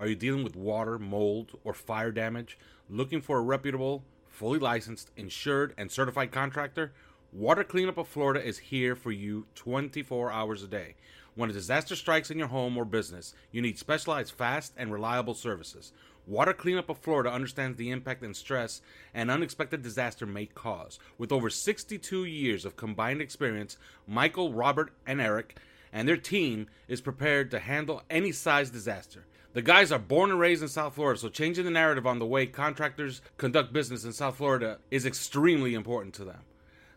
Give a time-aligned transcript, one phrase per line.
[0.00, 2.56] Are you dealing with water, mold, or fire damage?
[2.88, 6.92] Looking for a reputable, fully licensed, insured, and certified contractor?
[7.32, 10.94] Water Cleanup of Florida is here for you 24 hours a day.
[11.34, 15.34] When a disaster strikes in your home or business, you need specialized, fast, and reliable
[15.34, 15.92] services.
[16.28, 18.80] Water Cleanup of Florida understands the impact and stress
[19.14, 21.00] an unexpected disaster may cause.
[21.18, 23.76] With over 62 years of combined experience,
[24.06, 25.56] Michael, Robert, and Eric
[25.92, 29.24] and their team is prepared to handle any size disaster.
[29.58, 32.24] The guys are born and raised in South Florida, so changing the narrative on the
[32.24, 36.42] way contractors conduct business in South Florida is extremely important to them.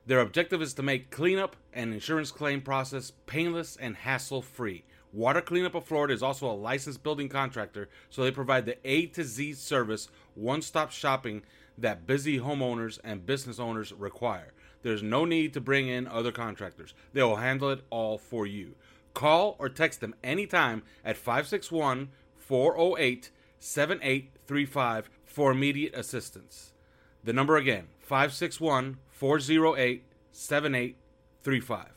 [0.05, 4.83] Their objective is to make cleanup and insurance claim process painless and hassle free.
[5.11, 9.07] Water Cleanup of Florida is also a licensed building contractor, so they provide the A
[9.07, 11.41] to Z service, one stop shopping
[11.79, 14.53] that busy homeowners and business owners require.
[14.83, 16.93] There's no need to bring in other contractors.
[17.13, 18.75] They will handle it all for you.
[19.15, 22.09] Call or text them anytime at 561
[22.51, 26.73] 408 7835 for immediate assistance.
[27.23, 30.03] The number again 561 408
[30.33, 31.87] 7835.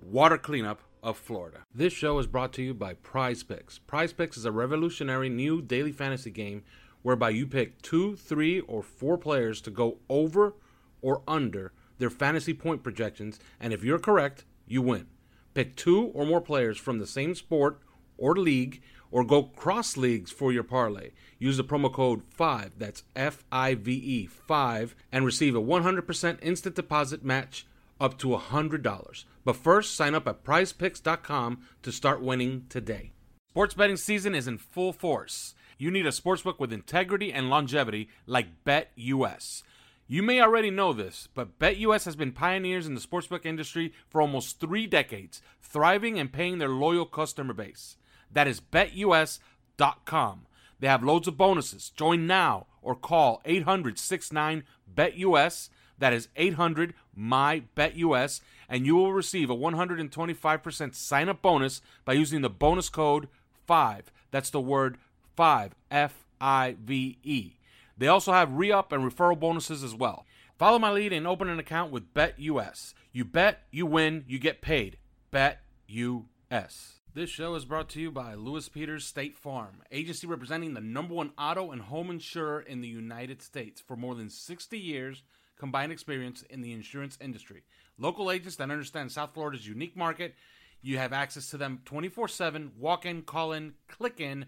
[0.00, 1.64] Water Cleanup of Florida.
[1.74, 3.80] This show is brought to you by Prize Picks.
[3.80, 6.62] Prize Picks is a revolutionary new daily fantasy game
[7.02, 10.54] whereby you pick two, three, or four players to go over
[11.02, 15.08] or under their fantasy point projections, and if you're correct, you win.
[15.54, 17.80] Pick two or more players from the same sport
[18.16, 21.10] or league, or go cross leagues for your parlay.
[21.38, 26.38] Use the promo code 5, that's F I V E 5, and receive a 100%
[26.42, 27.66] instant deposit match
[28.00, 29.24] up to $100.
[29.44, 33.12] But first, sign up at prizepicks.com to start winning today.
[33.50, 35.54] Sports betting season is in full force.
[35.78, 39.62] You need a sportsbook with integrity and longevity like BetUS.
[40.10, 44.20] You may already know this, but BetUS has been pioneers in the sportsbook industry for
[44.22, 47.96] almost three decades, thriving and paying their loyal customer base.
[48.32, 50.46] That is betus.com.
[50.80, 51.90] They have loads of bonuses.
[51.90, 55.70] Join now or call 800 69 BetUS.
[55.98, 62.12] That is 800 my BetUS, and you will receive a 125% sign up bonus by
[62.12, 63.28] using the bonus code
[63.66, 64.12] 5.
[64.30, 64.98] That's the word
[65.36, 67.54] 5, F I V E.
[67.96, 70.24] They also have re up and referral bonuses as well.
[70.56, 72.94] Follow my lead and open an account with BetUS.
[73.12, 74.98] You bet, you win, you get paid.
[75.32, 76.97] BetUS.
[77.14, 81.14] This show is brought to you by Lewis Peters State Farm, agency representing the number
[81.14, 85.22] one auto and home insurer in the United States for more than 60 years
[85.58, 87.64] combined experience in the insurance industry.
[87.96, 90.34] Local agents that understand South Florida's unique market.
[90.82, 94.44] You have access to them 24 7, walk in, call in, click in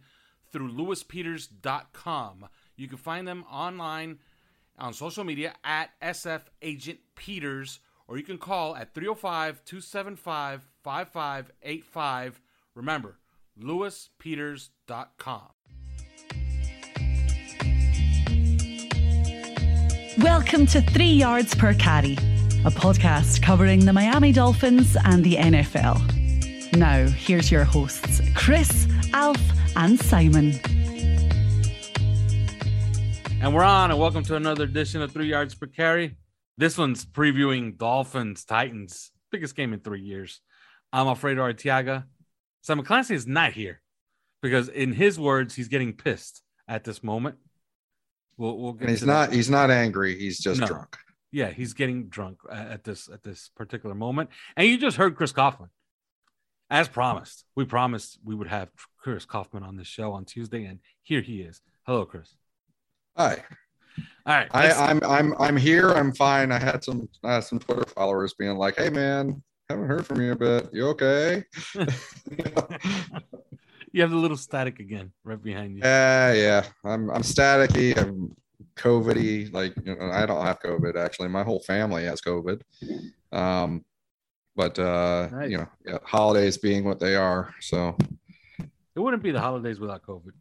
[0.53, 2.47] through lewispeters.com.
[2.77, 4.19] You can find them online
[4.79, 12.41] on social media at SF Agent Peters, or you can call at 305 275 5585.
[12.81, 13.19] Remember,
[13.63, 15.49] lewispeters.com.
[20.17, 22.15] Welcome to Three Yards Per Carry,
[22.65, 26.75] a podcast covering the Miami Dolphins and the NFL.
[26.75, 29.43] Now, here's your hosts, Chris, Alf,
[29.77, 30.59] and Simon.
[33.43, 36.17] And we're on, and welcome to another edition of Three Yards Per Carry.
[36.57, 40.41] This one's previewing Dolphins Titans, biggest game in three years.
[40.95, 42.05] I'm Alfredo Artiaga.
[42.63, 43.81] Simon Clancy is not here
[44.43, 47.37] because, in his words, he's getting pissed at this moment.
[48.37, 49.37] We'll, we'll get And he's not that.
[49.37, 50.67] he's not angry, he's just No.
[50.67, 50.97] drunk.
[51.33, 54.31] Yeah, he's getting drunk at this at this particular moment.
[54.57, 55.69] And you just heard Chris Kouffman.
[56.71, 58.69] As promised, we promised we would have
[58.99, 61.61] Chris Kouffman on the show on Tuesday, and here he is.
[61.87, 62.35] Hello, Chris.
[63.17, 63.43] Hi.
[64.27, 65.91] All right, I, let's- I'm I'm I'm here.
[65.91, 66.53] I'm fine.
[66.53, 70.21] I had some I had some Twitter followers being like, "Hey man, haven't heard from
[70.21, 70.69] you a bit.
[70.73, 71.45] You okay?
[73.93, 75.83] You have the little static again right behind you.
[75.83, 76.65] Yeah, yeah.
[76.85, 77.97] I'm I'm staticky.
[77.99, 78.37] I'm
[78.77, 79.53] COVIDy.
[79.53, 81.27] Like you know, I don't have COVID actually.
[81.29, 82.61] My whole family has COVID.
[83.33, 83.85] Um,
[84.55, 85.51] but uh, Nice.
[85.51, 87.53] you know, yeah, holidays being what they are.
[87.61, 87.97] So
[88.61, 90.35] It wouldn't be the holidays without COVID.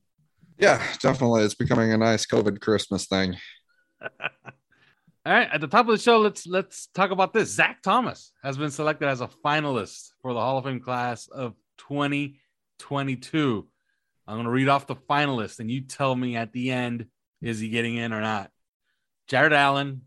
[0.60, 3.36] yeah, definitely, it's becoming a nice COVID Christmas thing.
[5.26, 7.52] All right, at the top of the show, let's let's talk about this.
[7.54, 11.56] Zach Thomas has been selected as a finalist for the Hall of Fame class of
[11.80, 13.68] 2022.
[14.28, 17.08] I'm going to read off the finalists, and you tell me at the end
[17.42, 18.52] is he getting in or not.
[19.28, 20.04] Jared Allen,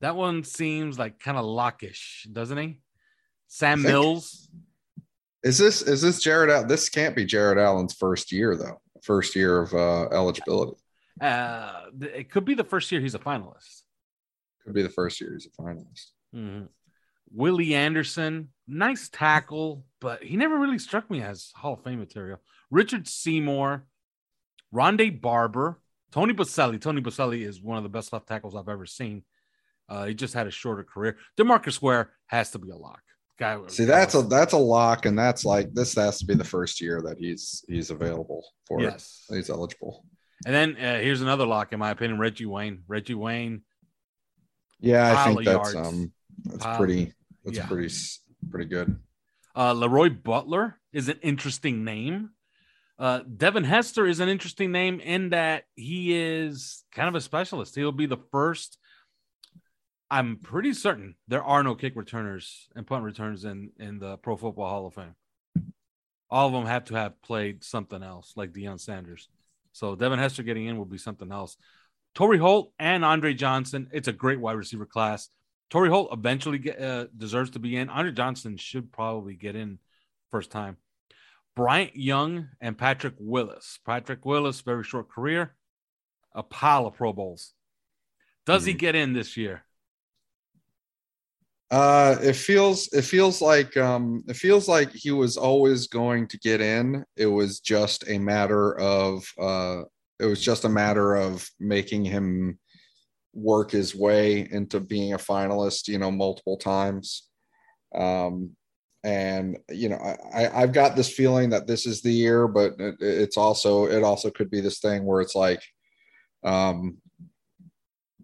[0.00, 2.80] that one seems like kind of lockish, doesn't he?
[3.48, 4.48] Sam think- Mills,
[5.42, 6.50] Is this is this Jared?
[6.50, 8.80] Al- This can't be Jared Allen's first year though.
[9.02, 10.76] First year of uh, eligibility
[11.20, 13.82] uh, it could be the first year he's a finalist.
[14.66, 16.10] Could be the first year he's a finalist.
[16.34, 16.68] Mhm.
[17.32, 22.40] Willie Anderson, nice tackle, but he never really struck me as Hall of Fame material.
[22.70, 23.86] Richard Seymour,
[24.74, 25.80] Rondé Barber,
[26.12, 26.80] Tony Boselli.
[26.80, 29.24] Tony Boselli is one of the best left tackles I've ever seen.
[29.88, 31.16] Uh, he just had a shorter career.
[31.36, 33.02] Demarcus Ware has to be a lock.
[33.38, 36.42] Guy, See, that's a that's a lock, and that's like this has to be the
[36.42, 38.84] first year that he's he's available for it.
[38.84, 39.24] yes.
[39.28, 40.06] He's eligible.
[40.46, 42.82] And then uh, here's another lock, in my opinion, Reggie Wayne.
[42.88, 43.62] Reggie Wayne,
[44.80, 45.88] Yeah, I think that's yards.
[45.88, 46.12] um
[46.44, 47.12] that's Pile- pretty
[47.44, 47.66] that's yeah.
[47.66, 47.92] pretty
[48.50, 48.98] pretty good.
[49.54, 52.30] Uh, Leroy Butler is an interesting name.
[52.98, 57.74] Uh, Devin Hester is an interesting name in that he is kind of a specialist.
[57.74, 58.78] He'll be the first.
[60.10, 64.36] I'm pretty certain there are no kick returners and punt returns in in the Pro
[64.36, 65.14] Football Hall of Fame.
[66.30, 69.28] All of them have to have played something else, like Deion Sanders.
[69.72, 71.56] So Devin Hester getting in will be something else.
[72.16, 73.90] Torry Holt and Andre Johnson.
[73.92, 75.28] It's a great wide receiver class.
[75.68, 77.90] Torry Holt eventually get, uh, deserves to be in.
[77.90, 79.78] Andre Johnson should probably get in
[80.30, 80.78] first time.
[81.54, 83.78] Bryant Young and Patrick Willis.
[83.84, 85.54] Patrick Willis, very short career,
[86.34, 87.52] a pile of Pro Bowls.
[88.46, 88.78] Does he Mhm.
[88.78, 89.66] get in this year?
[91.70, 96.38] Uh, it feels it feels like um it feels like he was always going to
[96.38, 97.04] get in.
[97.16, 99.82] It was just a matter of uh
[100.20, 102.58] it was just a matter of making him
[103.34, 107.28] work his way into being a finalist, you know, multiple times.
[107.94, 108.56] Um
[109.04, 109.98] and you know,
[110.34, 114.02] I, I've got this feeling that this is the year, but it, it's also it
[114.02, 115.62] also could be this thing where it's like
[116.44, 116.98] um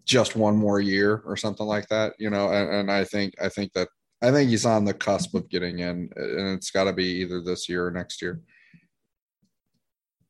[0.05, 2.49] just one more year or something like that, you know.
[2.51, 3.89] And, and I think I think that
[4.23, 7.41] I think he's on the cusp of getting in, and it's got to be either
[7.41, 8.41] this year or next year.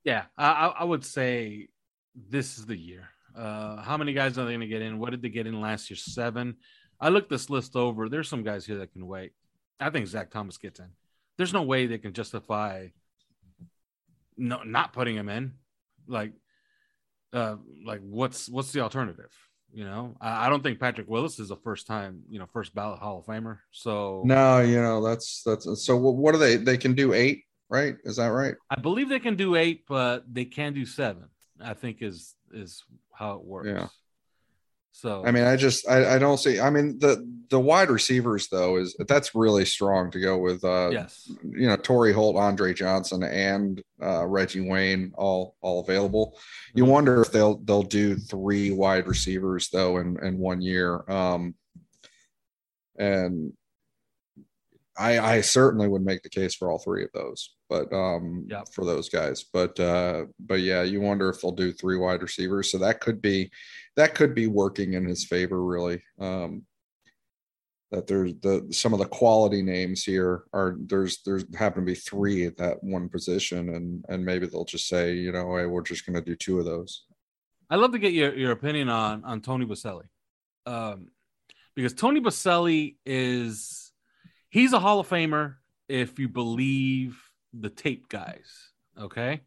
[0.04, 1.69] Yeah, I, I would say
[2.14, 3.08] this is the year.
[3.37, 4.99] Uh, how many guys are they going to get in?
[4.99, 5.96] What did they get in last year?
[5.96, 6.56] Seven.
[7.00, 8.08] I looked this list over.
[8.08, 9.32] There's some guys here that can wait.
[9.81, 10.88] I think Zach Thomas gets in.
[11.38, 12.88] There's no way they can justify
[14.37, 15.54] no not putting him in.
[16.06, 16.32] Like,
[17.32, 19.31] uh, like what's what's the alternative?
[19.72, 22.75] You know, I, I don't think Patrick Willis is a first time, you know, first
[22.75, 23.58] ballot Hall of Famer.
[23.70, 25.96] So No, you know that's that's so.
[25.96, 26.56] What, what are they?
[26.56, 27.96] They can do eight, right?
[28.04, 28.54] Is that right?
[28.70, 31.24] I believe they can do eight, but they can do seven.
[31.60, 33.69] I think is is how it works.
[33.69, 33.86] Yeah.
[34.94, 36.60] So I mean, I just I, I don't see.
[36.60, 40.62] I mean, the the wide receivers though is that's really strong to go with.
[40.64, 46.38] uh yes, You know, Torry Holt, Andre Johnson, and uh, Reggie Wayne all all available.
[46.74, 51.10] You wonder if they'll they'll do three wide receivers though in in one year.
[51.10, 51.55] Um,
[52.98, 53.55] and
[54.96, 58.69] I I certainly would make the case for all three of those, but um, Yep.
[58.75, 59.44] for those guys.
[59.53, 62.70] But uh, but yeah, you wonder if they'll do three wide receivers.
[62.70, 63.51] So that could be
[63.96, 66.03] that could be working in his favor, really.
[66.19, 66.67] Um,
[67.91, 71.94] that there's the some of the quality names here are there's there's happen to be
[71.94, 75.82] three at that one position, and and maybe they'll just say, you know, hey, we're
[75.82, 77.05] just going to do two of those.
[77.70, 80.05] I'd love to get your, your opinion on on Tony Boselli,
[80.67, 81.08] um,
[81.75, 83.81] because Tony Boselli is
[84.52, 85.54] he's a Hall of Famer
[85.88, 87.18] if you believe
[87.58, 89.40] the tape guys, okay?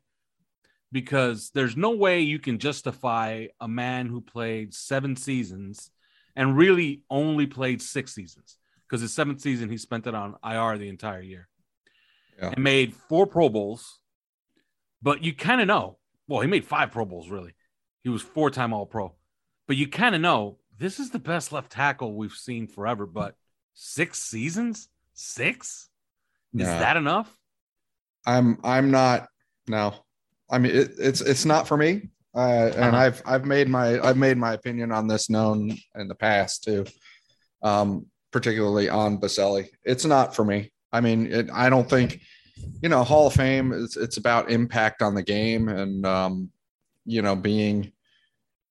[0.92, 5.92] Because there's no way you can justify a man who played seven seasons
[6.36, 8.58] and really only played six seasons
[8.88, 11.48] because his seventh season he spent it on IR the entire year
[12.40, 12.50] Yeah.
[12.50, 14.00] and made four Pro Bowls.
[15.02, 15.98] But you kind of know,
[16.28, 17.54] well, he made five Pro Bowls really.
[18.04, 19.14] He was four time All Pro.
[19.68, 23.06] But you kind of know this is the best left tackle we've seen forever.
[23.06, 23.36] But
[23.74, 24.90] six seasons?
[25.16, 25.90] Six?
[26.54, 27.36] Is that enough?
[28.26, 29.28] I'm I'm not
[29.68, 29.94] no.
[30.50, 32.10] I mean it, it's it's not for me.
[32.36, 32.98] Uh, and Uh-huh.
[32.98, 36.86] I've I've made my I've made my opinion on this known in the past too.
[37.64, 39.68] Um, particularly on Boselli.
[39.84, 40.72] It's not for me.
[40.92, 42.20] I mean, it, I don't think,
[42.82, 43.72] you know, Hall of Fame.
[43.72, 46.52] It's it's about impact on the game and um,
[47.06, 47.92] you know being.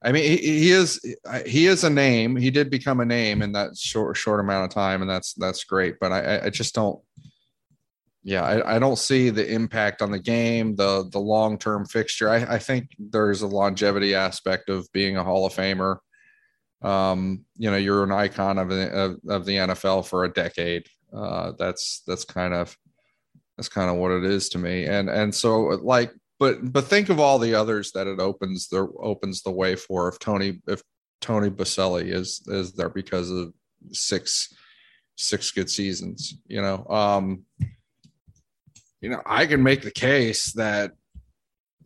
[0.04, 1.00] I mean, he, he is
[1.46, 2.36] he is a name.
[2.36, 5.64] He did become a name in that short short amount of time, and that's that's
[5.64, 5.96] great.
[6.00, 7.00] But I I just don't.
[8.26, 12.28] Yeah, I, I don't see the impact on the game, the the long term fixture.
[12.28, 15.98] I, I think there's a longevity aspect of being a Hall of Famer
[16.84, 20.86] um, you know, you're an icon of, of, of the NFL for a decade.
[21.12, 22.76] Uh, that's that's kind of
[23.56, 24.84] that's kind of what it is to me.
[24.84, 28.88] And and so like, but but think of all the others that it opens the
[29.00, 30.08] opens the way for.
[30.08, 30.82] If Tony if
[31.20, 33.52] Tony Boselli is is there because of
[33.92, 34.52] six
[35.16, 36.86] six good seasons, you know.
[36.88, 37.44] Um,
[39.00, 40.92] you know, I can make the case that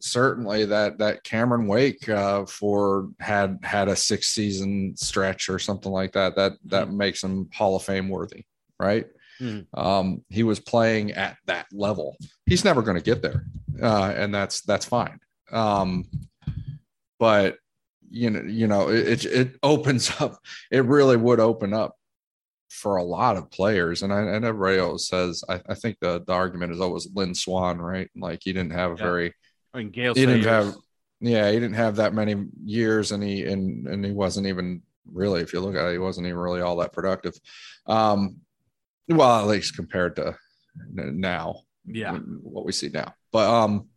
[0.01, 5.93] certainly that that Cameron Wake uh, for had had a six season stretch or something
[5.93, 6.37] like that.
[6.37, 8.45] That that mm makes him Hall of Fame worthy,
[8.81, 9.07] right?
[9.41, 12.17] Mm Um, he was playing at that level.
[12.47, 13.45] He's never going to get there,
[13.81, 15.21] uh, and that's that's fine.
[15.53, 16.05] Um,
[17.19, 17.57] but
[18.11, 20.39] you know, you know, it, it opens up.
[20.71, 21.95] It really would open up
[22.69, 24.03] for a lot of players.
[24.03, 27.35] And I and everybody always says, I, I think the, the argument is always Lynn
[27.35, 28.11] Swann, right?
[28.17, 29.05] Like he didn't have a yeah.
[29.05, 29.35] very
[29.75, 30.77] I mean, Gale he didn't have,
[31.21, 35.41] yeah, he didn't have that many years, and he and and he wasn't even really,
[35.41, 37.35] if you look at it, he wasn't even really all that productive.
[37.87, 38.37] Um,
[39.09, 40.37] well, at least compared to
[40.95, 43.15] now, yeah, what we see now.
[43.33, 43.89] But um,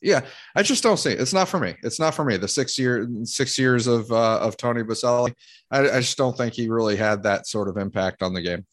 [0.00, 0.20] yeah,
[0.54, 1.20] I just don't see it.
[1.20, 1.74] It's not for me.
[1.82, 2.36] It's not for me.
[2.36, 5.34] The six year six years of uh, of Tony Boselli,
[5.70, 8.66] I, I just don't think he really had that sort of impact on the game.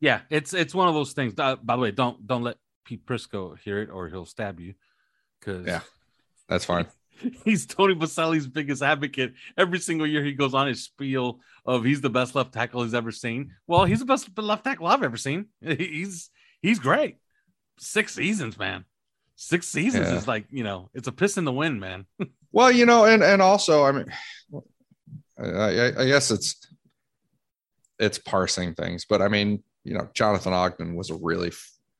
[0.00, 1.34] Yeah, it's it's one of those things.
[1.36, 4.74] Uh, by the way, don't don't let Pete Prisco hear it, or he'll stab you.
[5.38, 5.80] Because yeah,
[6.48, 6.86] that's fine.
[7.44, 9.34] He's Tony Boselli's biggest advocate.
[9.56, 12.94] Every single year he goes on his spiel of he's the best left tackle he's
[12.94, 13.52] ever seen.
[13.66, 15.46] Well, he's the best left tackle I've ever seen.
[15.62, 16.30] He's
[16.62, 17.16] he's great.
[17.78, 18.84] Six seasons, man.
[19.36, 20.16] Six seasons yeah.
[20.16, 22.06] is like you know, it's a piss in the wind, man.
[22.52, 24.06] well, you know, and and also, I mean,
[25.38, 26.56] I, I guess it's
[27.98, 31.52] it's parsing things, but I mean, you know, Jonathan Ogden was a really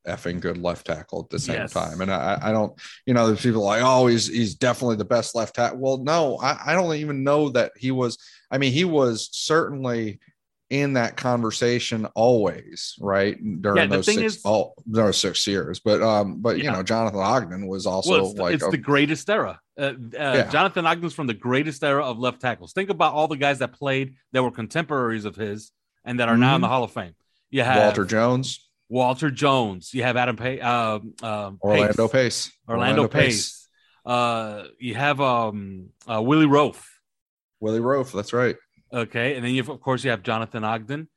[0.09, 1.73] effing good left tackle at the same yes.
[1.73, 2.01] time.
[2.01, 2.73] And I, I don't,
[3.07, 5.79] you know, there's people like, oh, he's he's definitely the best left tackle.
[5.79, 8.19] Well, no, I, I don't even know that he was.
[8.51, 10.21] I mean, he was certainly
[10.71, 13.37] in that conversation always, right?
[13.63, 15.81] During yeah, those six, is, all those six years.
[15.81, 18.77] But um, but you know, Jonathan Ogden was also well, it's, like it's a, the
[18.79, 19.61] greatest era.
[19.79, 20.51] Uh, uh, yeah.
[20.51, 22.73] Jonathan Ogden's from the greatest era of left tackles.
[22.73, 25.73] Think about all the guys that played that were contemporaries of his
[26.05, 26.41] and that are mm-hmm.
[26.43, 26.75] now in the mm-hmm.
[26.75, 27.15] Hall of Fame.
[27.51, 28.68] You have Walter Jones.
[28.89, 29.93] Walter Jones.
[29.93, 32.49] You have Adam Pay, uh, uh, Orlando Pace.
[32.49, 32.53] Pace.
[32.69, 33.27] Orlando, Orlando Pace.
[33.27, 33.69] Pace.
[34.05, 36.83] Uh, you have um, uh, Willie Roaf.
[37.61, 38.13] Willie Roaf.
[38.13, 38.57] That's right.
[38.93, 41.09] Okay, and then you have, of course you have Jonathan Ogden,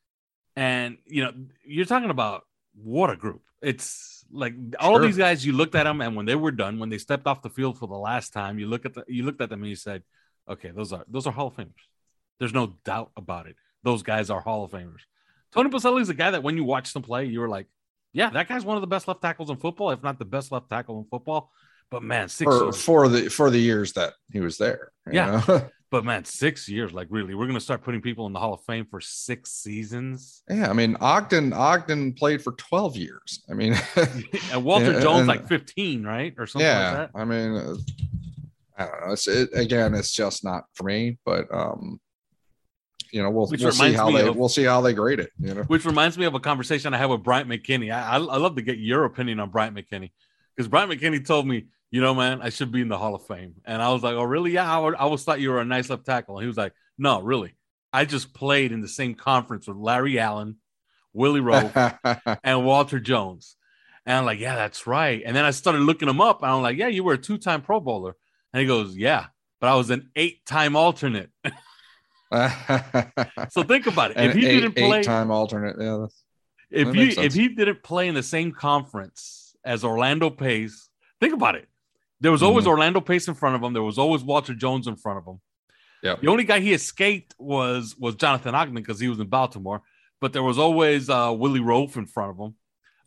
[0.58, 1.32] and you know
[1.64, 2.44] you're talking about
[2.76, 3.42] what a group.
[3.62, 5.06] It's like all sure.
[5.06, 5.46] these guys.
[5.46, 7.80] You looked at them, and when they were done, when they stepped off the field
[7.80, 10.04] for the last time, you look at the, you looked at them and you said,
[10.50, 11.72] "Okay, those are those are Hall of Famers.
[12.40, 13.56] There's no doubt about it.
[13.84, 15.04] Those guys are Hall of Famers."
[15.54, 17.68] Tony Boselli is a guy that when you watch them play, you were like,
[18.14, 20.52] yeah, that guy's one of the best left tackles in football, if not the best
[20.52, 21.52] left tackle in football.
[21.90, 22.82] But man, six for, years.
[22.82, 24.92] for the for the years that he was there.
[25.12, 25.68] Yeah.
[25.92, 28.64] but man, six years, like really, we're gonna start putting people in the Hall of
[28.64, 30.42] Fame for six seasons.
[30.50, 33.44] Yeah, I mean Ogden Ogden played for 12 years.
[33.50, 33.76] I mean
[34.54, 36.34] and Walter Jones and, like 15, right?
[36.38, 37.76] Or something yeah, like I mean uh,
[38.78, 39.14] I don't know.
[39.14, 42.00] It's it, again, it's just not for me, but um
[43.12, 45.32] you know, we'll, we'll see how they of, we'll see how they grade it.
[45.40, 47.94] You know, which reminds me of a conversation I had with Bryant McKinnie.
[47.94, 50.12] I, I, I love to get your opinion on Bryant McKinnie
[50.56, 53.26] because Bryant McKinnie told me, you know, man, I should be in the Hall of
[53.28, 54.52] Fame, and I was like, oh, really?
[54.52, 56.38] Yeah, I, would, I always thought you were a nice left tackle.
[56.38, 57.56] And he was like, no, really,
[57.92, 60.56] I just played in the same conference with Larry Allen,
[61.14, 63.58] Willie Roaf, and Walter Jones.
[64.06, 65.22] And I'm like, yeah, that's right.
[65.24, 67.62] And then I started looking him up, and I'm like, yeah, you were a two-time
[67.62, 68.16] Pro Bowler.
[68.54, 69.28] And he goes, yeah,
[69.60, 71.30] but I was an eight-time alternate.
[73.50, 74.18] so think about it.
[74.18, 76.06] If he eight, didn't play time alternate, yeah.
[76.70, 81.56] If he if he didn't play in the same conference as Orlando Pace, think about
[81.56, 81.68] it.
[82.22, 82.72] There was always mm-hmm.
[82.72, 83.74] Orlando Pace in front of him.
[83.74, 85.42] There was always Walter Jones in front of him.
[86.02, 86.16] Yeah.
[86.22, 89.82] The only guy he escaped was was Jonathan Ogden because he was in Baltimore.
[90.22, 92.56] But there was always uh, Willie Roaf in front of him,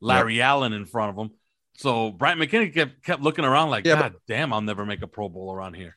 [0.00, 0.46] Larry yep.
[0.46, 1.30] Allen in front of him.
[1.76, 5.00] So Bryant McKinnie kept kept looking around like, yeah, God but, damn, I'll never make
[5.00, 5.96] a Pro Bowl around here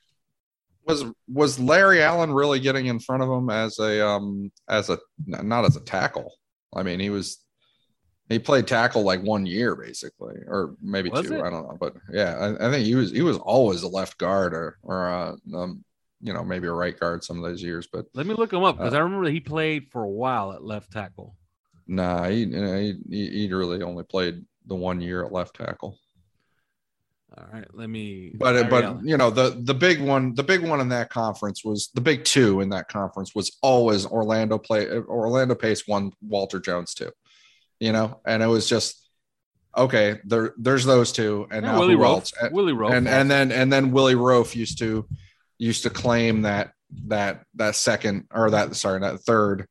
[0.88, 4.98] was was Larry Allen really getting in front of him as a um as a
[5.26, 6.34] not as a tackle?
[6.76, 7.38] I mean, he was
[8.30, 11.36] he played tackle like one year basically, or maybe was two.
[11.36, 11.42] It?
[11.42, 14.18] I don't know, but yeah, I, I, think he was he was always a left
[14.18, 15.84] guard or or uh, um,
[16.22, 17.88] you know maybe a right guard some of those years.
[17.92, 20.54] But Let me look him up because Uh, I remember he played for a while
[20.54, 21.36] at left tackle.
[21.88, 25.56] nah, he, you know, he he he really only played the one year at left
[25.56, 25.98] tackle.
[27.38, 28.32] All right, let me.
[28.36, 31.90] But but you know the the big one the big one in that conference was
[31.94, 36.94] the big two in that conference was always Orlando play Orlando Pace one Walter Jones
[36.94, 37.12] two,
[37.80, 39.08] you know, and it was just
[39.78, 40.20] okay.
[40.26, 42.34] There there's those two, and Yeah, now Willie who else?
[42.42, 42.92] And- Willie Roaf.
[42.94, 45.08] and and then and then Willie Roaf used to
[45.60, 46.72] used to claim that
[47.08, 49.68] that that second or that sorry that third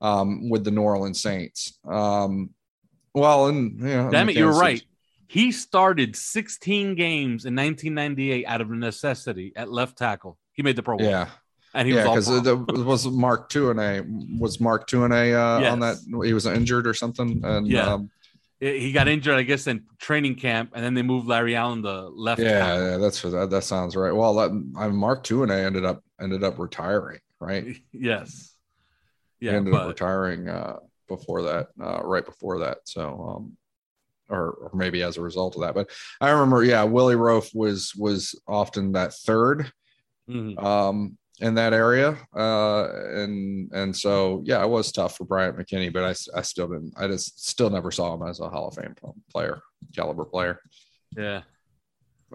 [0.00, 1.78] um with the New Orleans Saints.
[1.86, 2.50] Um
[3.14, 4.82] well and you know, Damn it, you're right.
[5.32, 10.36] He started 16 games in 1998 out of necessity at left tackle.
[10.52, 11.06] He made the Pro Bowl.
[11.08, 11.28] Yeah.
[11.74, 14.04] and he yeah, was because all it was Mark Tuinei
[14.38, 15.96] was Mark Tuinei uh, on that
[16.26, 17.94] he was injured or something and Yeah.
[17.94, 18.10] um,
[18.60, 22.08] he got injured, I guess, in training camp, and then they moved Larry Allen to
[22.10, 22.40] left.
[22.40, 22.90] yeah, tackle.
[22.90, 24.14] yeah, that's that that sounds right.
[24.14, 27.64] Well, that, I Mark Tuinei ended up ended up retiring, right?
[27.92, 28.54] Yes.
[29.40, 30.76] he Yeah, ended up retiring uh,
[31.08, 32.78] before that, uh, right before that.
[32.84, 33.02] So,
[33.36, 33.56] um,
[34.32, 35.74] or, or maybe as a result of that.
[35.74, 39.70] But I remember, yeah, Willie Roaf was was often that third
[40.28, 40.62] mhm.
[40.62, 45.92] um, in that area, uh, and and so yeah, it was tough for Bryant McKinnie,
[45.92, 48.74] but I, I still didn't, I just still never saw him as a Hall of
[48.74, 48.94] Fame
[49.30, 49.60] player,
[49.94, 50.60] caliber player.
[51.16, 51.42] yeah.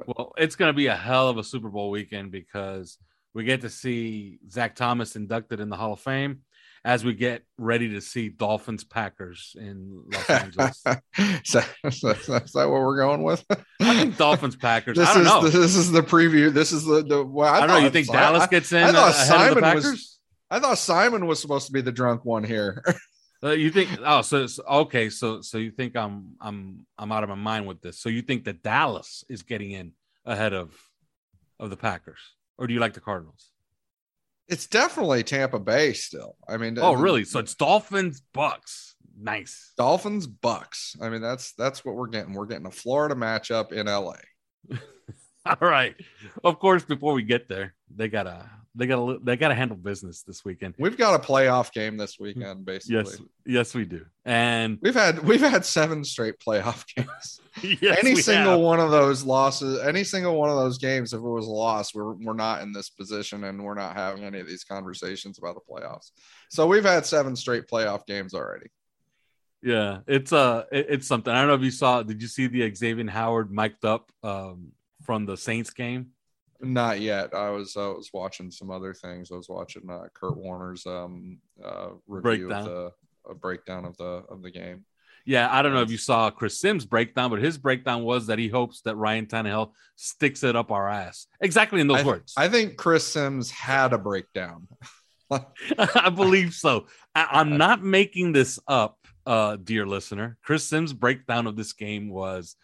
[0.06, 3.00] Well, it's going to be a hell of a Super Bowl weekend because
[3.34, 6.42] we get to see Zach Thomas inducted in the Hall of Fame
[6.88, 10.77] as we get ready to see Dolphins Packers in Los Angeles.
[11.17, 13.44] is, that, is that- is that what we're going with?
[13.82, 14.96] I think Dolphins Packers.
[14.98, 15.41] This I don't is know.
[15.50, 16.51] this is the preview.
[16.51, 17.25] This is the the.
[17.25, 17.77] Well, I, don't know.
[17.79, 20.20] You think Si- Dallas gets in I thought uh, ahead of the Simon was- Packers?
[20.50, 22.84] I thought Simon was supposed to be the drunk one here.
[23.44, 23.88] Uh, you think?
[24.03, 25.12] Oh, so it's, okay.
[25.12, 28.00] So so you think I'm I'm I'm out of my mind with this?
[28.00, 29.91] So you think that Dallas is getting in
[30.25, 30.74] ahead of
[31.60, 32.17] of the Packers,
[32.58, 33.51] or do you like the Cardinals?
[34.48, 36.36] It's definitely Tampa Bay still.
[36.48, 37.24] I mean, Oh, really?
[37.24, 38.96] So it's Dolphins Bucks.
[39.20, 39.74] Nice.
[39.77, 40.96] Dolphins Bucks.
[41.01, 42.34] I mean, that's that's what we're getting.
[42.34, 44.13] We're getting a Florida matchup in LA.
[45.46, 45.96] All right.
[46.44, 50.44] Of course, before we get there, they gotta they gotta they gotta handle business this
[50.44, 50.75] weekend.
[50.77, 52.96] We've got a playoff game this weekend, basically.
[52.98, 54.05] Yes, yes, we do.
[54.25, 57.40] And We've had we've had seven straight playoff games.
[57.81, 58.59] yes, any single have.
[58.61, 61.93] one of those losses, any single one of those games, if it was a loss,
[61.96, 65.55] we're we're not in this position and we're not having any of these conversations about
[65.55, 66.11] the playoffs.
[66.50, 68.67] So we've had seven straight playoff games already.
[69.61, 71.33] Yeah, it's uh it- it's something.
[71.33, 72.03] I don't know if you saw.
[72.03, 74.72] Did you see the Xavier Howard mic'd up um
[75.03, 76.11] from the Saints game?
[76.59, 77.33] Not yet.
[77.35, 79.31] I was I was watching some other things.
[79.31, 82.59] I was watching uh, Kurt Warner's um uh review Breakdown.
[82.59, 82.91] of the
[83.29, 84.85] a breakdown of the of the game.
[85.27, 88.40] Yeah, I don't know if you saw Chris Sims' breakdown, but his breakdown was that
[88.40, 91.27] he hopes that Ryan Tannehill sticks it up our ass.
[91.42, 92.33] Exactly in those I, words.
[92.37, 94.70] I think Chris Sims had a breakdown.
[95.77, 96.87] I believe so.
[97.13, 100.37] I, I'm not making this up, uh, dear listener.
[100.44, 102.55] Chris Sims' breakdown of this game was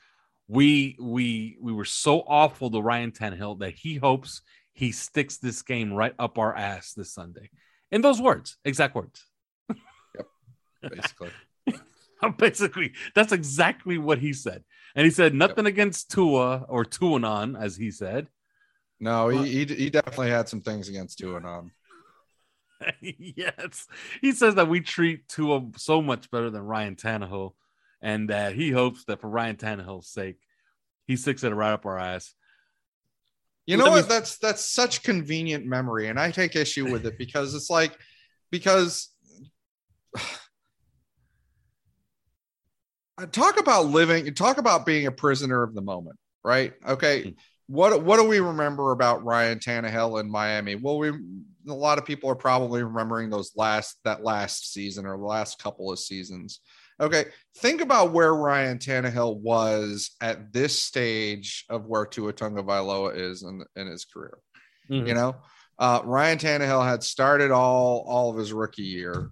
[0.47, 5.61] we we we were so awful to Ryan Tannehill that he hopes he sticks this
[5.63, 7.49] game right up our ass this Sunday.
[7.91, 9.21] In those words, exact words.
[9.69, 10.27] Yep.
[10.93, 11.29] Basically,
[12.37, 14.63] Basically, that's exactly what he said.
[14.95, 18.27] And he said nothing against Tua or Tuanon, as he said.
[18.99, 21.71] no, he, he he definitely had some things against Tuanon.
[23.01, 23.87] yes.
[24.21, 27.53] He says that we treat Tua so much better than Ryan Tannehill,
[28.01, 30.37] and that he hopes that for Ryan Tannehill's sake,
[31.07, 32.33] he sticks it right up our ass.
[33.65, 34.09] You know what?
[34.09, 37.97] That's that's such convenient memory, and I take issue with it because it's like
[38.51, 39.09] because
[43.31, 46.73] talk about living, talk about being a prisoner of the moment, right?
[46.87, 47.35] Okay.
[47.67, 50.75] What what do we remember about Ryan Tannehill in Miami?
[50.75, 55.17] Well, we a lot of people are probably remembering those last that last season or
[55.17, 56.59] the last couple of seasons.
[56.99, 57.25] Okay,
[57.57, 63.63] think about where Ryan Tannehill was at this stage of where Tua Tagovailoa is in,
[63.75, 64.37] in his career.
[64.89, 65.35] You know,
[65.79, 69.29] uh, Ryan Tannehill had started all all of his rookie year,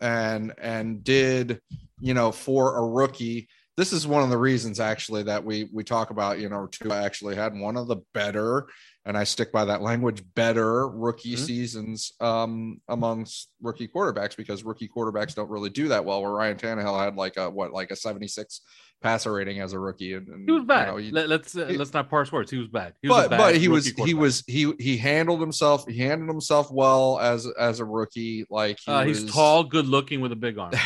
[0.00, 1.60] and and did
[2.00, 3.48] you know for a rookie.
[3.76, 6.38] This is one of the reasons actually that we we talk about.
[6.38, 8.68] You know, Tua actually had one of the better,
[9.04, 11.38] and I stick by that language, better rookie Mhm.
[11.38, 16.22] seasons um, amongst rookie quarterbacks because rookie quarterbacks don't really do that well.
[16.22, 18.60] Where Ryan Tannehill had like a what like a seventy six
[19.02, 20.86] passer rating as a rookie, and, and He was bad.
[20.86, 22.52] You know, he- Let, us uh, let's not parse words.
[22.52, 22.94] He was bad.
[23.02, 26.30] He was but bad but he was he was he he handled himself he handled
[26.30, 30.36] himself well as as a rookie like he Uh, he's tall, good looking, with a
[30.36, 30.72] big arm.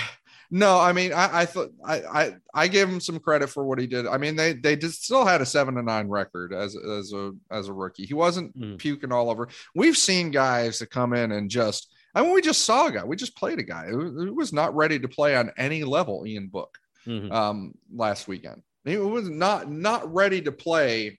[0.50, 3.78] No, I mean, I, I thought I, I I gave him some credit for what
[3.78, 4.06] he did.
[4.06, 7.32] I mean, they they just still had a seven to nine record as as a
[7.50, 8.06] as a rookie.
[8.06, 8.78] He wasn't Mm.
[8.78, 9.48] puking all over.
[9.74, 11.92] We've seen guys that come in and just.
[12.14, 13.04] I mean, we just saw a guy.
[13.04, 16.26] We just played a guy who, was not ready to play on any level.
[16.26, 17.30] Ian Book Mhm.
[17.30, 18.62] um, last weekend.
[18.86, 21.18] He was not not ready to play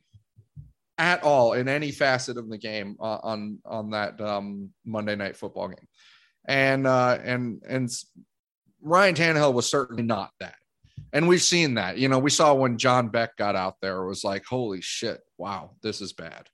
[0.97, 5.37] at all in any facet of the game uh, on on that um, Monday night
[5.37, 5.87] football game,
[6.45, 7.89] and uh, and and
[8.81, 10.55] Ryan Tannehill was certainly not that.
[11.11, 11.97] And we've seen that.
[11.97, 15.21] You know, we saw when John Beck got out there, it was like, holy shit,
[15.37, 16.47] wow, this is bad.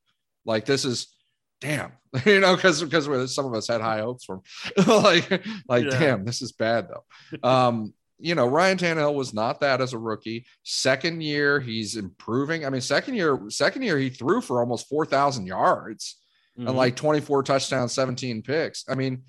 [0.46, 1.14] Like this is
[1.62, 1.92] damn,
[2.26, 4.42] you know, because because some of us had high hopes for him.
[4.88, 5.30] like,
[5.68, 6.00] like, Yeah.
[6.00, 7.04] damn, this is bad though.
[7.50, 10.46] Um, you know, Ryan Tannehill was not that as a rookie.
[10.64, 12.66] Second year, he's improving.
[12.66, 16.22] I mean, second year, second year, he threw for almost four thousand yards
[16.58, 16.70] Mhm.
[16.70, 18.86] and like 24 touchdowns, 17 picks.
[18.88, 19.24] I mean,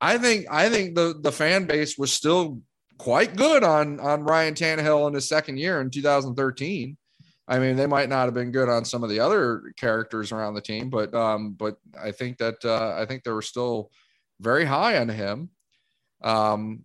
[0.00, 2.60] I think I think the the fan base was still
[2.98, 6.96] quite good on on Ryan Tannehill in his second year in 2013.
[7.48, 10.54] I mean, they might not have been good on some of the other characters around
[10.54, 13.90] the team, but um, but I think that uh, I think they were still
[14.40, 15.50] very high on him
[16.22, 16.84] um,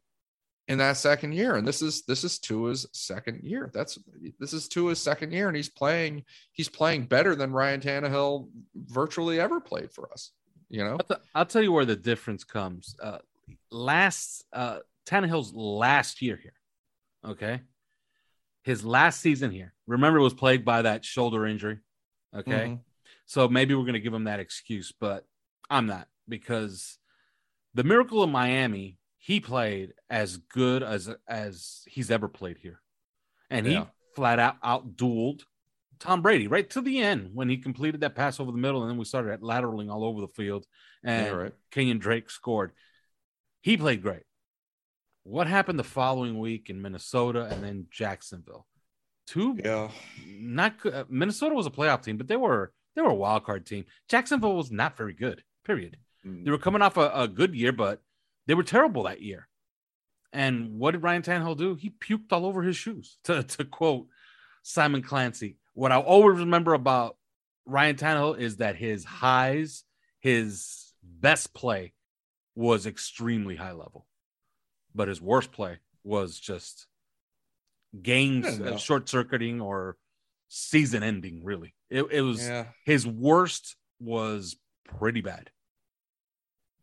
[0.68, 1.56] in that second year.
[1.56, 3.72] And this is this is Tua's second year.
[3.74, 3.98] That's
[4.40, 9.40] this is Tua's second year, and he's playing he's playing better than Ryan Tannehill virtually
[9.40, 10.32] ever played for us.
[10.72, 12.96] You know, I'll, t- I'll tell you where the difference comes.
[13.02, 13.18] Uh,
[13.72, 16.54] last uh, Tannehill's last year here,
[17.26, 17.60] okay,
[18.64, 19.74] his last season here.
[19.86, 21.80] Remember, it was plagued by that shoulder injury.
[22.34, 22.80] Okay, Mhm.
[23.26, 25.28] so maybe we're gonna give him that excuse, but
[25.70, 26.98] I'm not because
[27.74, 32.82] the Miracle of Miami, he played as good as as he's ever played here,
[33.50, 33.74] and he
[34.16, 35.42] flat out outdueled
[36.02, 38.90] Tom Brady right to the end when he completed that pass over the middle, and
[38.90, 40.66] then we started at lateraling all over the field,
[41.04, 41.54] and Yeah, right.
[41.70, 42.72] Kenyon Drake scored.
[43.62, 44.24] He played great.
[45.24, 48.66] What happened the following week in Minnesota and then Jacksonville?
[49.28, 49.90] Two yeah,
[50.28, 53.68] not uh, Minnesota was a playoff team, but they were they were a wild card
[53.68, 53.86] team.
[54.10, 55.44] Jacksonville was not very good.
[55.64, 55.98] Period.
[56.26, 56.44] Mm.
[56.44, 58.02] They were coming off a, a good year, but
[58.48, 59.48] they were terrible that year.
[60.34, 61.76] And what did Ryan Tannehill do?
[61.76, 63.20] He puked all over his shoes.
[63.26, 64.08] To to quote
[64.64, 67.18] Simon Clancy, what I always remember about
[67.66, 69.84] Ryan Tannehill is that his highs,
[70.20, 71.94] his best play,
[72.56, 74.06] was extremely high level,
[74.94, 76.88] but his worst play was just
[78.02, 78.78] games Yeah, no.
[78.78, 79.98] short circuiting or
[80.50, 81.44] season ending.
[81.44, 82.66] Really, it, it was yeah.
[82.86, 85.50] his worst was pretty bad,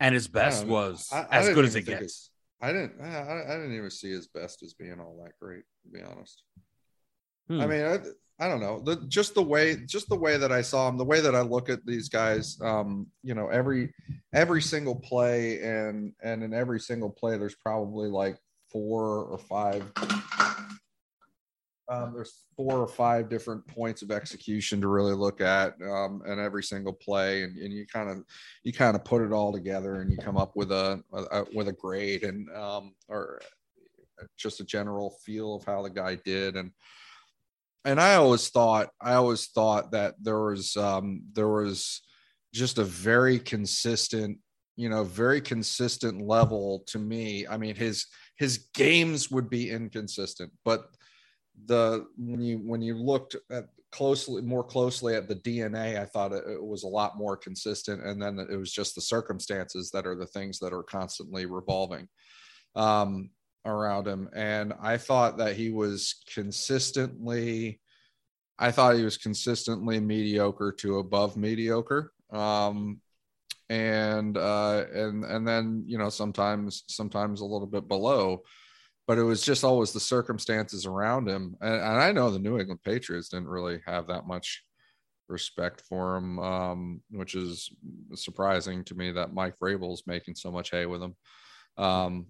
[0.00, 0.72] and his best know.
[0.72, 2.30] was I- I as good as it gets.
[2.60, 3.00] I didn't.
[3.00, 5.64] I, I- I didn't even see his best as being all that great.
[5.84, 6.42] To be honest.
[7.48, 7.60] Hmm.
[7.60, 7.84] I mean,
[8.40, 8.80] I, don't know.
[8.80, 11.40] The, just the way, just the way that I saw him, the way that I
[11.40, 12.58] look at these guys.
[12.60, 13.92] Um, you know, every
[14.34, 18.38] every single play, and and in every single play, there's probably like
[18.70, 19.90] four or five.
[21.90, 26.38] Um, there's four or five different points of execution to really look at, um, and
[26.38, 28.24] every single play, and, and you kind of
[28.62, 31.68] you kind of put it all together, and you come up with a, a with
[31.68, 33.40] a grade, and um, or
[34.36, 36.72] just a general feel of how the guy did, and
[37.88, 42.02] and I always thought I always thought that there was um there was
[42.52, 44.38] just a very consistent
[44.76, 47.46] you know very consistent level to me.
[47.46, 50.90] I mean his his games would be inconsistent but
[51.64, 56.32] the when you when you looked at closely more closely at the DNA I thought
[56.32, 60.06] it, it was a lot more consistent and then it was just the circumstances that
[60.06, 62.06] are the things that are constantly revolving.
[62.76, 63.30] Um
[63.64, 67.80] around him and i thought that he was consistently
[68.58, 72.12] i thought he was consistently mediocre to above mediocre.
[72.30, 73.00] Um
[73.70, 78.42] and uh and and then you know sometimes sometimes a little bit below
[79.06, 81.56] but it was just always the circumstances around him.
[81.60, 84.64] And, and i know the new england patriots didn't really have that much
[85.28, 87.70] respect for him um which is
[88.14, 91.14] surprising to me that mike Vrabel's making so much hay with him.
[91.76, 92.28] Um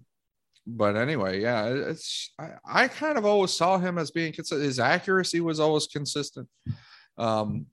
[0.77, 4.63] but anyway, yeah, it's I, I kind of always saw him as being consistent.
[4.63, 6.47] His accuracy was always consistent.
[7.17, 7.65] Um,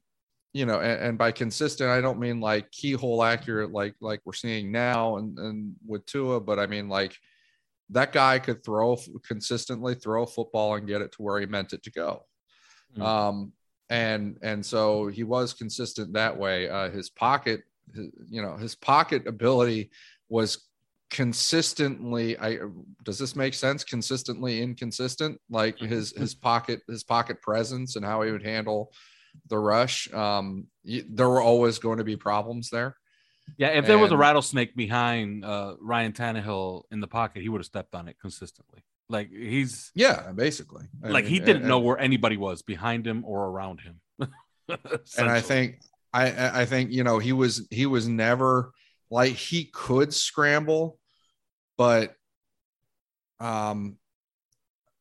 [0.53, 4.33] you know, and, and by consistent, I don't mean like keyhole accurate, like like we're
[4.33, 7.15] seeing now and and with Tua, but I mean like
[7.91, 11.73] that guy could throw consistently throw a football and get it to where he meant
[11.73, 12.25] it to go.
[12.97, 13.03] Mhm.
[13.03, 13.53] Um,
[13.91, 16.69] and and so he was consistent that way.
[16.69, 17.63] Uh, his pocket,
[17.95, 19.91] his, you know, his pocket ability
[20.29, 20.66] was
[21.11, 22.59] consistently i
[23.05, 28.23] does this make sense consistently inconsistent like his his pocket his pocket presence and how
[28.23, 28.91] he would handle
[29.49, 30.67] the rush um
[31.09, 32.97] there were always going to be problems there
[33.59, 37.61] Yeah, if there was a rattlesnake behind uh, Ryan Tannehill in the pocket, he would
[37.61, 38.81] have stepped on it consistently.
[39.09, 40.87] Like he's Yeah, basically.
[41.05, 43.97] I like he didn't and- know where anybody was behind him or around him.
[45.19, 45.79] and I think
[46.13, 48.73] I I think you know he was he was never
[49.11, 50.99] like he could scramble,
[51.77, 52.15] but
[53.41, 53.97] um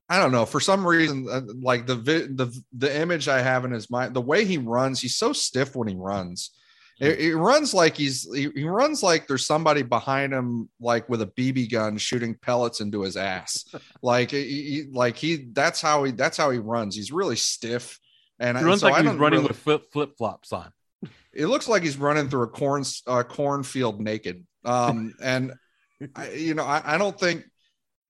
[0.08, 3.65] I don't know for some reason uh, like the vi- the the image I have
[3.65, 6.52] in his mind the way he runs he's so stiff when he runs.
[6.98, 11.28] It, it runs like he's he, runs like there's somebody behind him like with a
[11.28, 13.65] BB gun shooting pellets into his ass.
[14.02, 16.96] like he, like he that's how he that's how he runs.
[16.96, 18.00] He's really stiff
[18.39, 20.72] and he runs so like he's running really- with flip flip flops on.
[21.36, 24.45] It looks like he's running through a corn uh, cornfield naked.
[24.63, 25.54] Um, and
[26.15, 27.43] I, you know, I, I don't think,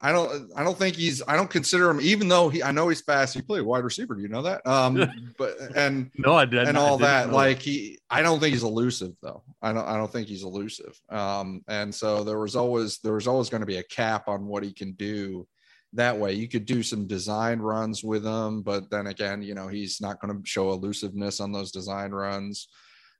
[0.02, 2.90] I don't, I don't think he's, I don't consider him, even though he, I know
[2.90, 3.34] he's fast.
[3.34, 4.14] He played wide receiver.
[4.14, 4.66] Do you know that?
[4.68, 4.96] Um,
[5.38, 8.64] but and No, I didn't and all didn't that, like he, I don't think he's
[8.64, 9.44] elusive though.
[9.62, 11.00] I don't, I don't think he's elusive.
[11.10, 14.46] Um, and so there was always, there was always going to be a cap on
[14.46, 15.48] what he can do.
[15.94, 19.70] That way, you could do some design runs with him, but then again, you know,
[19.70, 22.68] he's not going to show elusiveness on those design runs.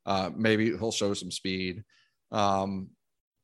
[0.06, 1.84] Uh, maybe he'll show some speed.
[2.32, 2.90] Um,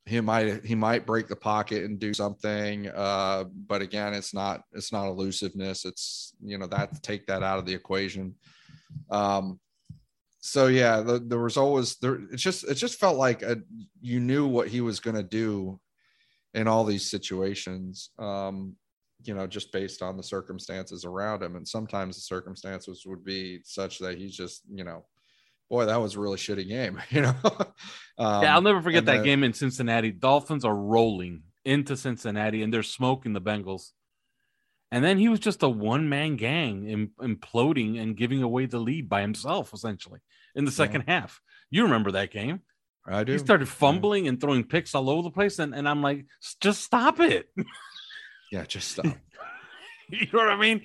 [0.05, 2.89] he might he might break the pocket and do something.
[2.89, 5.85] Uh, but again, it's not it's not elusiveness.
[5.85, 8.35] It's you know that take that out of the equation.
[9.09, 9.59] Um,
[10.39, 12.15] so yeah, the, result was there.
[12.15, 13.57] It just it just felt like a,
[14.01, 15.79] you knew what he was going to do
[16.55, 18.09] in all these situations.
[18.17, 18.75] Um,
[19.23, 23.59] you know, just based on the circumstances around him, and sometimes the circumstances would be
[23.63, 25.05] such that he's just you know
[25.71, 27.33] boy, that was a really shitty game, you know.
[28.19, 30.11] um, yeah, I'll never forget that the- game in Cincinnati.
[30.11, 33.91] Dolphins are rolling into Cincinnati and they're smoking the Bengals.
[34.91, 38.79] And then he was just a one man gang im- imploding and giving away the
[38.79, 40.19] lead by himself, essentially,
[40.53, 41.39] in the second half.
[41.69, 42.59] You remember that game?
[43.07, 43.31] I do.
[43.31, 45.59] He started fumbling and throwing picks all over the place.
[45.59, 46.25] And, and I'm like,
[46.59, 47.49] just stop it.
[48.51, 49.05] Yeah, just stop.
[50.09, 50.81] you know what I mean?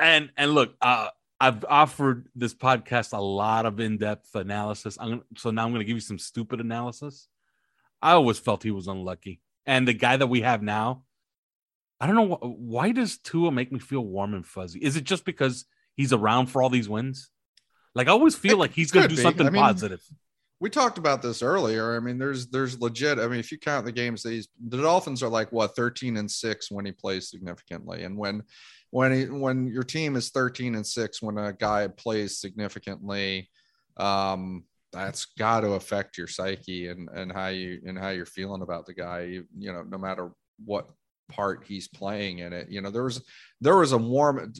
[0.00, 1.08] And and look, uh,
[1.40, 4.98] I've offered this podcast a lot of in-depth analysis.
[5.00, 7.28] I'm gonna, so now I'm going to give you some stupid analysis.
[8.02, 11.04] I always felt he was unlucky, and the guy that we have now,
[12.00, 14.80] I don't know wh- why does Tua make me feel warm and fuzzy.
[14.80, 15.64] Is it just because
[15.96, 17.30] he's around for all these wins?
[17.94, 19.22] Like I always feel It like he's going to do be.
[19.22, 20.00] something I mean, positive.
[20.60, 21.96] we talked about this earlier.
[21.96, 23.18] I mean, there's there's legit.
[23.18, 26.30] I mean, if you count the games, these the Dolphins are like what 13 and
[26.30, 28.42] six when he plays significantly, and when
[28.90, 33.48] when he when your team is 13 and six when a guy plays significantly,
[33.96, 38.62] um, that's got to affect your psyche and and how you and how you're feeling
[38.62, 39.22] about the guy.
[39.22, 40.32] You, you know, no matter
[40.64, 40.90] what
[41.30, 42.68] part he's playing in it.
[42.70, 43.22] You know, there was
[43.60, 44.52] there was a warm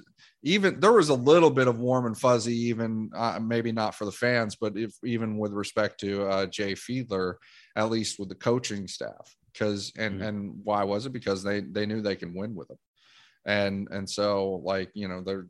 [0.42, 4.04] even there was a little bit of warm and fuzzy even uh, maybe not for
[4.04, 7.34] the fans but if even with respect to uh, jay fiedler
[7.76, 10.28] at least with the coaching staff because and Mhm.
[10.28, 12.78] and why was it because they they knew they can win with him
[13.46, 15.46] and and so like you know they're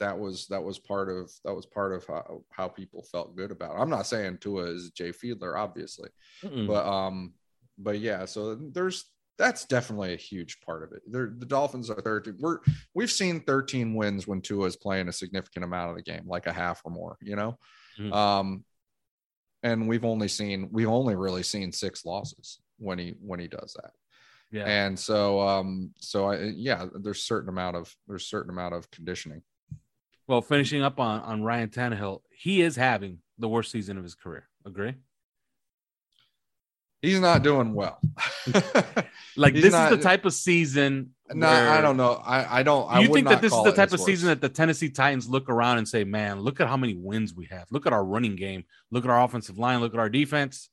[0.00, 3.50] that was that was part of that was part of how, how people felt good
[3.52, 3.80] about it.
[3.80, 6.08] i'm not saying tua is jay fiedler obviously
[6.42, 6.66] Mm-mm.
[6.66, 7.32] but um
[7.78, 9.04] but yeah so there's
[9.38, 12.58] that's definitely a huge part of it They're, the dolphins are 13 we're
[12.94, 16.46] we've seen 13 wins when Tua is playing a significant amount of the game like
[16.46, 17.58] a half or more you know
[17.98, 18.12] Mhm.
[18.12, 18.64] um
[19.62, 23.76] and we've only seen we've only really seen six losses when he when he does
[23.80, 23.92] that
[24.54, 24.64] yeah.
[24.66, 29.42] and so um so i yeah there's certain amount of there's certain amount of conditioning
[30.26, 34.14] well, finishing up on on Ryan Tannehill, he is having the worst season of his
[34.14, 34.48] career.
[34.64, 34.94] Agree?
[37.02, 38.00] he's not doing well
[39.36, 41.10] Like He's this not- is the type of season.
[41.34, 43.92] no i don't know i i don't I you think that this is the type
[43.92, 46.94] of season that the Tennessee Titans look around and say, "Man, look at how many
[46.94, 47.66] wins we have.
[47.70, 48.64] Look at our running game.
[48.90, 49.80] Look at our offensive line.
[49.80, 50.70] Look at our defense."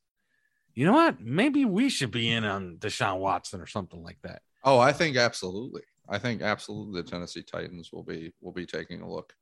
[0.74, 1.20] You know what?
[1.20, 4.42] Maybe we should be in on Deshaun Watson or something like that.
[4.64, 5.82] Oh, I think absolutely.
[6.10, 9.34] I think absolutely the Tennessee Titans will be will be taking a look.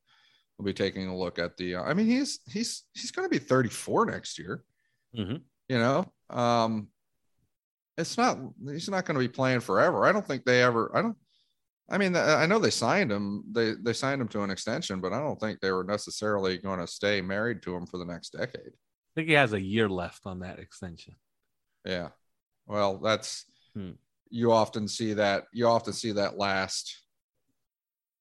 [0.58, 1.76] We'll be taking a look at the.
[1.76, 4.64] Uh, I mean, he's he's he's going to be 34 next year.
[5.18, 5.42] Mhm.
[5.68, 6.90] You know, um,
[7.98, 8.38] it's not.
[8.68, 10.06] He's not going to be playing forever.
[10.06, 10.92] I don't think they ever.
[10.96, 11.18] I don't.
[11.92, 13.44] I mean, I know they signed him.
[13.52, 16.80] They they signed him to an extension, but I don't think they were necessarily going
[16.80, 18.74] to stay married to him for the next decade.
[19.10, 21.16] I think he has a year left on that extension.
[21.86, 22.10] Yeah.
[22.68, 23.92] Well, that's Hmm.
[24.30, 27.04] you often see that you often see that last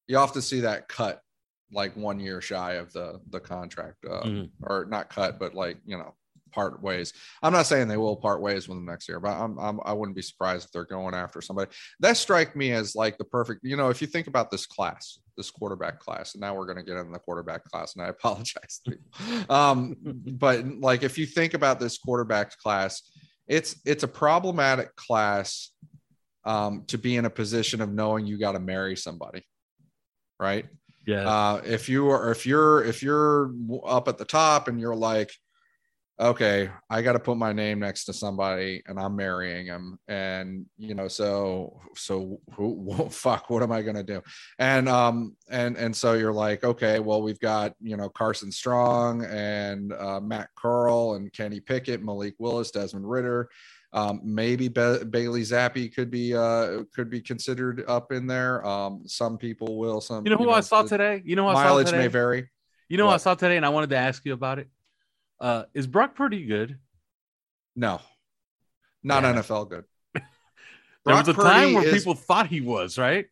[0.06, 1.22] you often see that cut
[1.70, 4.50] like one year shy of the the contract uh, Mhm.
[4.62, 6.14] or not cut but like you know
[6.52, 7.12] part ways.
[7.42, 9.92] I'm not saying they will part ways with him next year, but I'm, I'm I
[9.92, 11.70] wouldn't be surprised if they're going after somebody.
[12.00, 13.60] That strike me as like the perfect.
[13.64, 16.78] You know, if you think about this class, this quarterback class, and now we're going
[16.78, 18.80] to get into the quarterback class, and I apologize.
[19.48, 23.02] um, but like if you think about this quarterback class,
[23.46, 25.70] it's it's a problematic class
[26.44, 29.46] um, to be in a position of knowing you got to marry somebody,
[30.40, 30.66] right?
[31.06, 31.28] Yeah.
[31.28, 33.50] Uh, if you are, if you're, if you're
[33.86, 35.30] up at the top and you're like,
[36.20, 39.98] okay, I got to put my name next to somebody and I'm marrying him.
[40.08, 44.22] And, you know, so, so who, fuck, what am I going to do?
[44.58, 49.24] And, um, and, and so you're like, okay, well, we've got, you know, Carson Strong
[49.26, 53.48] and uh, Matt Corral and Kenny Pickett, Malik Willis, Desmond Ridder.
[53.92, 58.66] Um, maybe Ba- Bailey Zappe could be uh, could be considered up in there.
[58.66, 60.02] Um, some people will.
[60.02, 61.22] Some you know who you know, I saw today.
[61.24, 62.02] You know who mileage I saw today?
[62.02, 62.50] may vary.
[62.90, 64.68] You know what I saw today, and I wanted to ask you about it.
[65.40, 66.78] Uh, is Brock Purdy good?
[67.76, 68.00] No,
[69.02, 69.34] not Yeah.
[69.34, 69.84] NFL good.
[70.14, 70.22] There
[71.14, 73.26] Brock was a Purdy time where is- people thought he was right.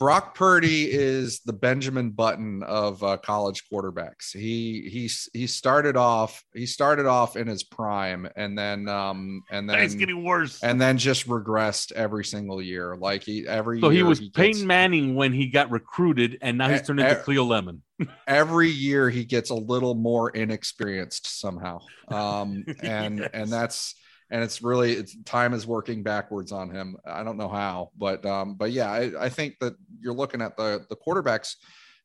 [0.00, 4.32] Brock Purdy is the Benjamin Button of uh, college quarterbacks.
[4.32, 9.68] He he he started off he started off in his prime, and then um and
[9.68, 10.62] then It's getting worse.
[10.62, 12.96] and then just regressed every single year.
[12.96, 16.56] Like he every so he year was gets- Peyton Manning when he got recruited, and
[16.56, 17.82] now he's turned into Cleo Lemon.
[18.26, 23.94] every year he gets a little more inexperienced somehow um and and that's
[24.30, 28.24] and it's really it's time is working backwards on him i don't know how but
[28.26, 31.56] um but yeah i, I think that you're looking at the the quarterbacks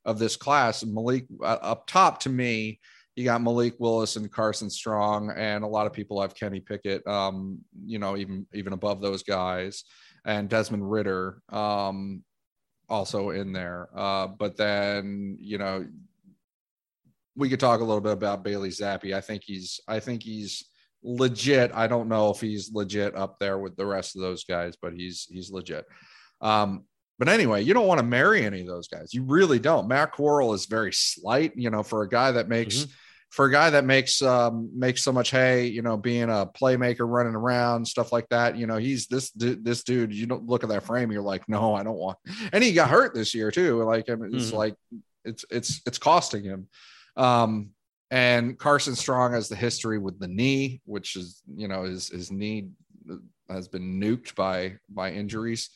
[0.06, 2.80] of this class malik uh, up top to me
[3.16, 7.06] you got Malik Willis and Carson Strong, and a lot of people have Kenny Pickett,
[7.08, 9.86] um, you know, even even above those guys,
[10.26, 12.24] and Desmond Ridder, um,
[12.90, 13.88] also in there.
[13.96, 15.88] Uh, but then, you know,
[17.38, 19.16] we could talk a little bit about Bailey Zappe.
[19.16, 20.66] I think he's I think he's
[21.06, 21.72] legit.
[21.74, 24.94] I don't know if he's legit up there with the rest of those guys, but
[24.94, 25.86] he's he's legit.
[26.42, 26.86] Um,
[27.20, 29.14] but anyway, you don't want to marry any of those guys.
[29.14, 29.88] You really don't.
[29.88, 32.88] Matt Corral is very slight, you know, for a guy that makes
[33.30, 37.08] for a guy that makes um makes so much hay, you know, being a playmaker,
[37.10, 38.58] running around, stuff like that.
[38.58, 40.14] You know, he's this this dude.
[40.14, 42.18] You don't look at that frame, you're like, no, I don't want.
[42.52, 43.84] And he got hurt this year too.
[43.84, 44.56] Like, I mean, it's Mhm.
[44.58, 44.76] like
[45.24, 46.68] it's it's it's costing him.
[47.18, 47.72] Um,
[48.16, 52.32] and Carson Strong has the history with the knee, which is you know his his
[52.32, 52.70] knee
[53.50, 55.70] has been nuked by by injuries.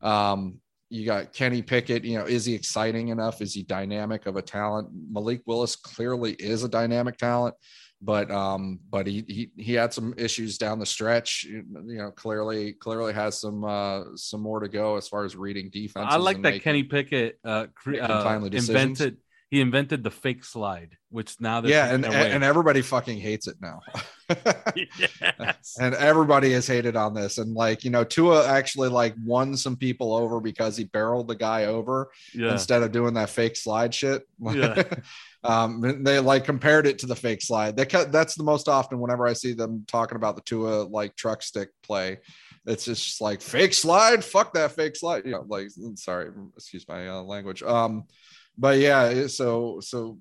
[0.00, 2.02] Um, you got Kenny Pickett.
[2.04, 3.42] You know, is he exciting enough?
[3.42, 4.88] Is he dynamic of a talent?
[5.10, 7.54] Malik Willis clearly is a dynamic talent,
[8.00, 11.44] but um, but he he he had some issues down the stretch.
[11.44, 15.68] You know, clearly clearly has some uh some more to go as far as reading
[15.70, 16.06] defense.
[16.08, 19.18] I like that Kenny Pickett uh, cre- uh, invented.
[19.52, 23.80] He invented the fake slide, which now Yeah, and and everybody fucking hates it now.
[24.74, 25.76] yes.
[25.78, 29.76] and everybody has hated on this and like you know tua actually like won some
[29.76, 32.52] people over because he barreled the guy over yeah.
[32.52, 34.82] instead of doing that fake slide shit Yeah.
[35.44, 39.00] um they like compared it to the fake slide that ca- that's the most often
[39.00, 42.18] whenever i see them talking about the tua like truck stick play
[42.64, 47.06] it's just like fake slide fuck that fake slide you know like sorry excuse my
[47.08, 48.04] uh, language um
[48.58, 50.18] but yeah so so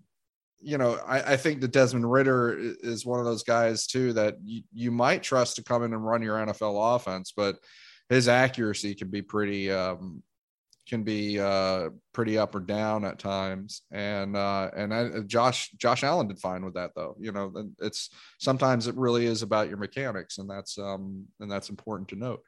[0.62, 4.38] you know, I, I think that Desmond Ridder is one of those guys too that
[4.44, 7.58] you, you might trust to come in and run your NFL offense, but
[8.10, 10.22] his accuracy can be pretty um,
[10.88, 13.82] can be uh, pretty up or down at times.
[13.91, 17.15] And uh, and I, Josh Josh Allen did fine with that though.
[17.20, 21.70] You know, it's sometimes it really is about your mechanics, and that's um, and that's
[21.70, 22.44] important to note.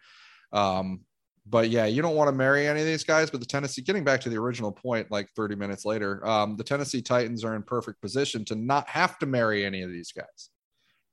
[0.52, 1.02] Um,
[1.45, 3.29] but yeah, you don't want to marry any of these guys.
[3.29, 6.63] But the Tennessee, getting back to the original point, like 30 minutes later, um, the
[6.63, 10.49] Tennessee Titans are in perfect position to not have to marry any of these guys,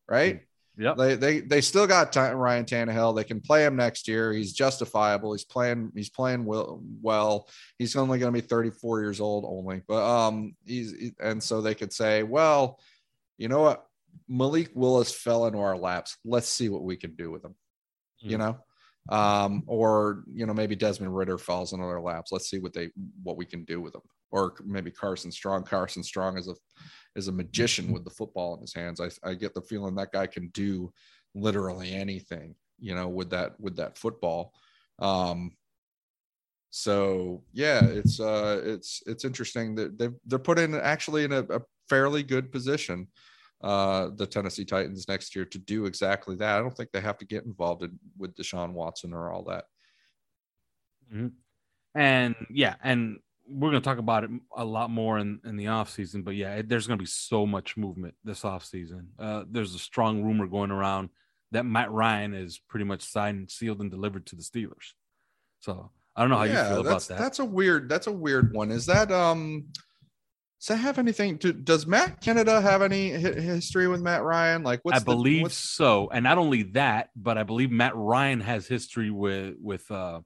[0.08, 0.42] right?
[0.78, 3.14] Yeah, They they they still got Ty- Ryan Tannehill.
[3.14, 4.32] They can play him next year.
[4.32, 5.32] He's justifiable.
[5.32, 5.92] He's playing.
[5.94, 6.80] He's playing well.
[7.02, 11.60] Well, he's only going to be 34 years old only, but um, he's and so
[11.60, 12.78] they could say, well,
[13.36, 13.84] you know what,
[14.28, 16.16] Malik Willis fell into our laps.
[16.24, 17.56] Let's see what we can do with him.
[18.20, 18.58] You know,
[19.08, 22.32] um, or you know maybe Desmond Ridder falls into their laps.
[22.32, 22.90] Let's see what they
[23.22, 25.64] what we can do with them, or maybe Carson Strong.
[25.64, 26.54] Carson Strong is a
[27.16, 29.00] is a magician with the football in his hands.
[29.00, 30.92] I, I get the feeling that guy can do
[31.34, 34.52] literally anything, you know, with that with that football.
[34.98, 35.52] Um,
[36.70, 41.40] so yeah, it's uh, it's it's interesting that they they're put in actually in a,
[41.50, 43.08] a fairly good position.
[43.62, 46.56] Uh, the Tennessee Titans next year to do exactly that.
[46.56, 49.64] I don't think they have to get involved in, with Deshaun Watson or all that.
[51.94, 55.66] And yeah, and we're going to talk about it a lot more in, in the
[55.66, 59.08] off season, but yeah, it, there's going to be so much movement this off season.
[59.18, 61.10] Uh, there's a strong rumor going around
[61.50, 64.94] that Matt Ryan is pretty much signed, sealed, and delivered to the Steelers.
[65.58, 67.18] So I don't know how yeah, you feel about that.
[67.18, 67.88] That's a weird.
[67.88, 68.70] That's a weird one.
[68.70, 69.66] Is that um?
[70.60, 71.52] Does that have anything to?
[71.54, 74.62] Does Matt Canada have any hi- history with Matt Ryan?
[74.62, 77.96] Like, what's I the- believe what's- so, and not only that, but I believe Matt
[77.96, 80.20] Ryan has history with with uh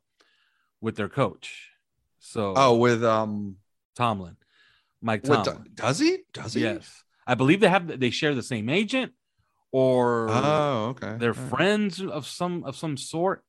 [0.81, 1.71] with their coach.
[2.19, 3.57] So Oh, with um,
[3.95, 4.37] Tomlin,
[5.01, 5.71] Mike with, Tomlin.
[5.75, 6.19] does he?
[6.33, 6.63] Does he?
[6.63, 8.01] Yes, I believe they have.
[8.01, 9.13] They share the same agent,
[9.71, 11.17] or Oh, okay.
[11.17, 11.49] they're All right.
[11.51, 13.45] friends of some of some sort.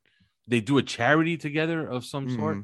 [0.48, 2.58] They do a charity together of some sort.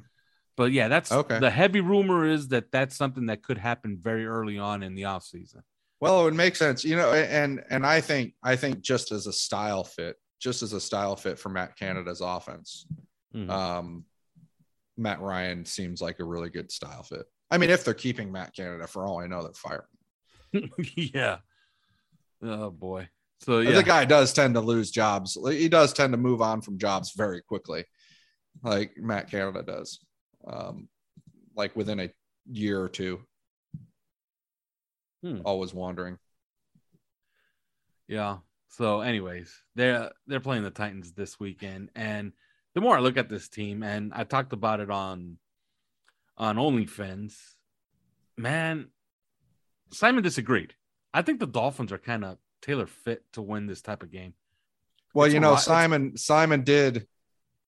[0.62, 1.40] But yeah, that's Okay.
[1.40, 5.06] the heavy rumor is that that's something that could happen very early on in the
[5.06, 5.64] off season.
[6.00, 9.26] Well, it would make sense, you know, and and I think I think just as
[9.26, 12.86] a style fit, just as a style fit for Matt Canada's offense,
[13.34, 13.50] Mhm.
[13.50, 14.06] um,
[14.98, 17.26] Matt Ryan seems like a really good style fit.
[17.50, 19.88] I mean, if they're keeping Matt Canada, for all I know, they're firing.
[20.96, 21.40] yeah.
[22.44, 23.10] Oh boy.
[23.40, 23.72] So yeah.
[23.72, 25.36] The guy does tend to lose jobs.
[25.50, 27.86] He does tend to move on from jobs very quickly,
[28.62, 30.00] like Matt Canada does,
[30.48, 30.88] um,
[31.56, 32.10] like within a
[32.50, 33.22] year or two.
[35.24, 35.42] Hmm.
[35.46, 36.18] Always wandering.
[38.08, 38.38] yeah.
[38.70, 42.32] So, anyways, they're they're playing the Titans this weekend, and
[42.74, 45.38] the more I look at this team, and I talked about it on
[46.38, 47.34] on OnlyFans,
[48.38, 48.88] man,
[49.92, 50.74] Simon disagreed.
[51.14, 54.34] I think the Dolphins are kind of tailor fit to win this type of game.
[55.14, 57.08] Well, It's you know, lot- Simon Simon did.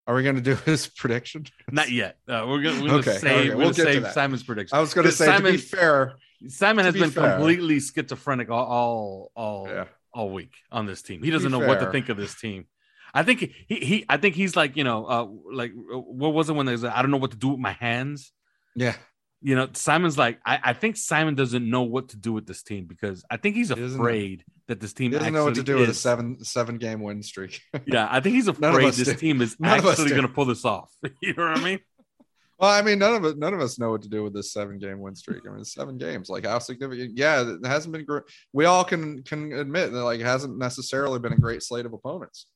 [0.06, 1.46] Are we going to do his prediction?
[1.72, 2.18] Not yet.
[2.28, 4.12] Uh, we're gonna, Okay, save, okay, we'll get to save.
[4.12, 4.78] Simon's prediction.
[4.78, 6.16] I was going to say, Simon, to be fair,
[6.48, 9.86] Simon has be been fair- completely schizophrenic all all all, yeah.
[10.14, 11.24] all week on this team.
[11.24, 12.66] He doesn't be know what to think of this team.
[13.14, 16.54] I think he, he I think he's like you know uh like what was it
[16.54, 18.32] when there's I don't know what to do with my hands.
[18.76, 18.96] Yeah.
[19.42, 22.64] You know, Simon's like I, I think Simon doesn't know what to do with this
[22.64, 25.64] team because I think he's He afraid that this team He doesn't know what to
[25.64, 27.62] do with a seven seven game win streak.
[27.86, 29.14] Yeah, I think he's afraid this do.
[29.16, 30.94] team is None actually going to pull this off.
[31.22, 31.80] you know what I mean?
[32.60, 34.54] well, I mean, none of us none of us know what to do with this
[34.54, 35.42] seven game win streak.
[35.48, 36.30] I mean, seven games.
[36.30, 37.18] Like how significant?
[37.18, 38.24] Yeah, it hasn't been great.
[38.54, 41.94] We all can can admit that like it hasn't necessarily been a great slate of
[41.94, 42.48] opponents.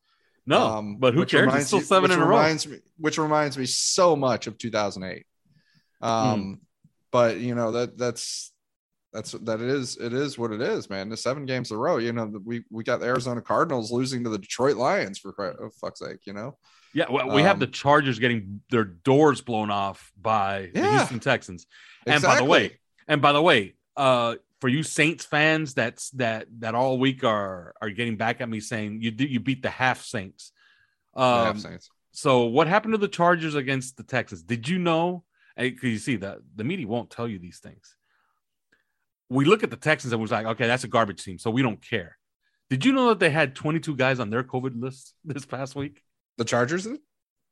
[0.45, 1.53] No, Um, but who cares?
[1.53, 2.37] It's still seven in a row.
[2.37, 5.25] reminds Me, which reminds me so much of 2008.
[6.01, 6.53] Um, Hmm.
[7.11, 8.53] but you know that that's
[9.17, 11.09] that's that it is it is what it is, man.
[11.09, 11.97] The seven games in a row.
[11.97, 15.69] You know, we we got the Arizona Cardinals losing to the Detroit Lions for oh,
[15.81, 16.19] fuck's sake.
[16.25, 16.57] You know,
[16.93, 21.19] Yeah, well, we have Um, the Chargers getting their doors blown off by the Houston
[21.19, 21.65] Texans.
[22.05, 26.45] And by the way, and by the way, uh, for you Saints fans that's that
[26.59, 29.71] that all week are are getting back at me saying you did you beat the
[29.71, 30.51] half Saints.
[31.15, 31.89] Yeah, Um, Saints.
[32.11, 34.43] so what happened to the Chargers against the Texans?
[34.43, 35.23] Did you know?
[35.57, 37.96] Because you see the the media won't tell you these things.
[39.29, 41.61] We look at the Texans and we're like, okay, that's a garbage team, so we
[41.61, 42.17] don't care.
[42.69, 46.01] Did you know that they had 22 guys on their COVID list this past week?
[46.37, 46.99] the Chargers did.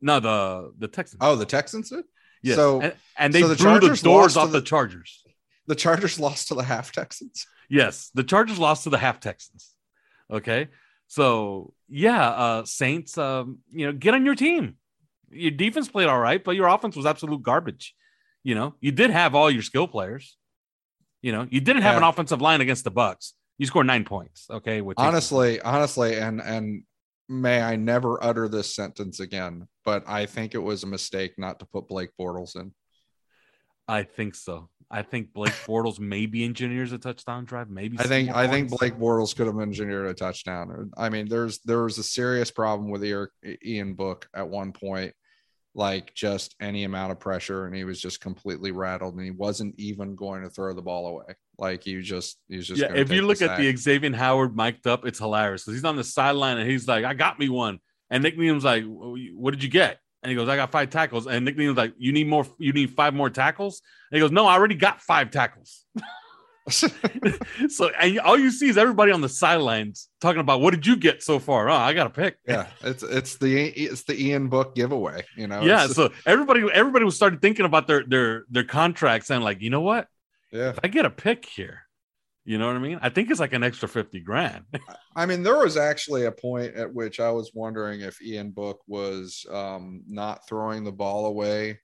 [0.02, 1.20] No, the the Texans.
[1.22, 2.06] Oh, the Texans did.
[2.44, 2.56] Yes.
[2.58, 5.24] So and, and they so the the Chargers doors off the, the- Chargers.
[5.66, 7.48] the Chargers lost to the half Texans.
[7.70, 9.74] Yes, the Chargers lost to the half Texans.
[10.30, 10.68] Okay,
[11.08, 14.76] so yeah, uh Saints, um, you know, get on your team.
[15.32, 17.96] Your defense played all right, but your offense was absolute garbage.
[18.44, 20.38] You know, you did have all your skill players.
[21.26, 23.34] You know, you didn't have an offensive line against the Bucks.
[23.58, 24.46] You scored nine points.
[24.48, 26.84] Okay, with honestly honestly and and
[27.28, 31.58] may i never utter this sentence again but i think it was a mistake not
[31.58, 32.72] to put blake bortles in
[33.88, 34.70] I think so.
[34.92, 37.70] I think Blake Bortles maybe engineers a touchdown drive.
[37.72, 41.58] Maybe i think i think blake bortles could have engineered a touchdown i mean there's
[41.66, 43.28] there was a serious problem with Ian-
[43.66, 45.14] ian book at one point
[45.76, 49.76] like just any amount of pressure and he was just completely rattled and he wasn't
[49.78, 52.94] even going to throw the ball away like he was just he was just yeah,
[52.94, 53.76] if you look the at the.
[53.76, 57.14] Xavier Howard mic'd up, it's hilarious because he's on the sideline and he's like, "I
[57.14, 60.56] got me one," and Nik Needham's like, "What did you get?" And he goes, "I
[60.56, 62.46] got five tackles." And Nik Needham's like, "You need more?
[62.58, 65.86] You need five more tackles?" And he goes, "No, I already got five tackles."
[66.70, 70.96] so and all you see is everybody on the sidelines talking about, "What did you
[70.96, 72.38] get so far?" Oh, I got a pick.
[72.48, 75.86] yeah it's it's the it's the ian book giveaway you know yeah.
[75.88, 79.82] So everybody, everybody was started thinking about their their their contracts and like, you know
[79.82, 80.08] what?
[80.52, 81.82] yeah If I get a pick here,
[82.46, 83.00] you know what I mean?
[83.02, 84.66] I think it's like an extra fifty grand.
[85.16, 88.82] I mean, there was actually a point at which I was wondering if Ian Book
[88.88, 91.80] was um, not throwing the ball away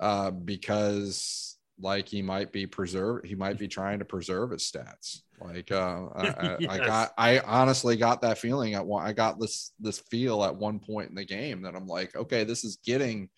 [0.00, 3.24] uh, because, like, he might be preserve.
[3.24, 5.20] He might be trying to preserve his stats.
[5.40, 9.06] Like, uh, I, I, I got, I honestly got that feeling at one.
[9.06, 12.44] I got this this feel at one point in the game that I'm like, okay,
[12.44, 13.28] this is getting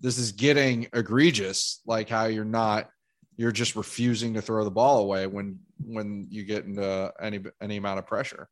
[0.00, 2.90] this is getting egregious, like how you're not
[3.36, 7.76] you're just refusing to throw the ball away when when you get into any any
[7.76, 8.48] amount of pressure.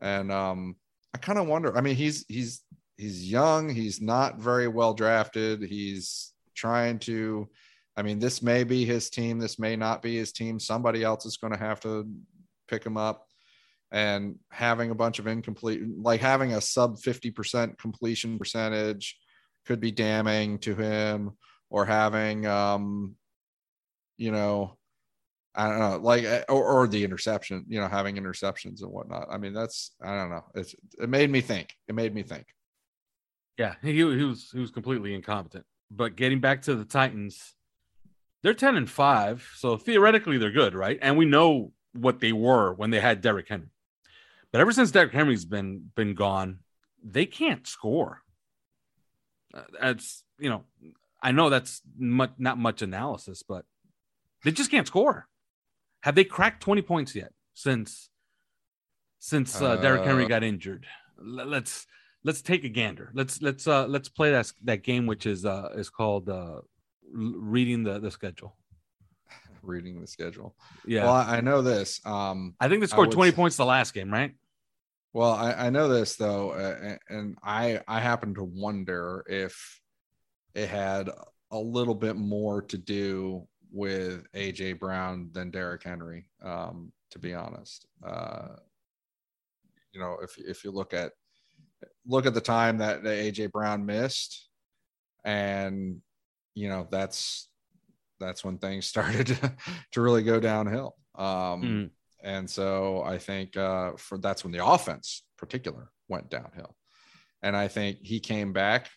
[0.00, 0.76] And um
[1.14, 1.76] I kind of wonder.
[1.76, 2.62] I mean, he's he's
[2.96, 5.62] he's young, he's not very well drafted.
[5.62, 7.48] He's trying to
[7.96, 10.60] I mean, this may be his team, this may not be his team.
[10.60, 12.06] Somebody else is going to have to
[12.68, 13.26] pick him up
[13.92, 19.16] and having a bunch of incomplete like having a sub 50% completion percentage
[19.64, 21.32] could be damning to him
[21.70, 23.14] or having um
[24.16, 24.76] you know
[25.58, 29.28] I don't know, like eh, or, or the interception, you know, having interceptions and whatnot.
[29.30, 30.44] I mean, that's I don't know.
[30.54, 31.72] It's it made me think.
[31.88, 32.44] It made me think.
[33.56, 35.64] Yeah, he, he was he was completely incompetent.
[35.90, 37.54] But getting back to the Titans,
[38.46, 41.00] they're 10 and 5, so theoretically they're good, right?
[41.02, 43.72] And we know what they were when they had Derrick Henry.
[44.52, 46.60] But ever since Derrick Henry's been been gone,
[47.02, 48.22] they can't score.
[49.52, 50.62] Uh, that's you know,
[51.20, 53.64] I know that's much, not much analysis, but
[54.44, 55.26] they just can't score.
[56.02, 58.10] Have they cracked 20 points yet since
[59.18, 60.86] since uh, Derrick Henry Uh, got injured?
[61.18, 61.88] Let's
[62.22, 63.10] let's take a gander.
[63.12, 66.60] Let's let's uh let's play that that game which is uh is called uh
[67.12, 68.56] reading the the schedule.
[69.62, 70.54] Reading the schedule.
[70.86, 71.04] Yeah.
[71.04, 72.00] Well, I, I know this.
[72.06, 74.32] Um, I think they scored would 20 s- points the last game, right?
[75.12, 79.80] Well, I, I know this though, uh, and I I happen to wonder if
[80.54, 81.10] it had
[81.50, 86.28] a little bit more to do with AJ Brown than Derrick Henry.
[86.42, 88.56] Um, to be honest, uh,
[89.92, 91.12] you know, if if you look at
[92.06, 94.48] look at the time that AJ Brown missed,
[95.24, 96.00] and
[96.56, 97.48] you know that's
[98.18, 99.54] that's when things started to,
[99.92, 100.96] to really go downhill.
[101.14, 101.90] Um, Mhm.
[102.24, 106.74] and so I think uh, for that's when the offense, in particular, went downhill.
[107.42, 108.88] And I think he came back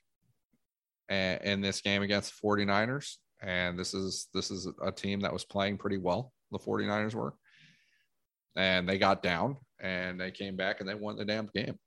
[1.11, 3.17] a- in this game against the 49ers.
[3.41, 6.33] And this is this is a team that was playing pretty well.
[6.51, 7.35] The 49ers were,
[8.55, 11.77] and they got down and they came back and they won the damn game.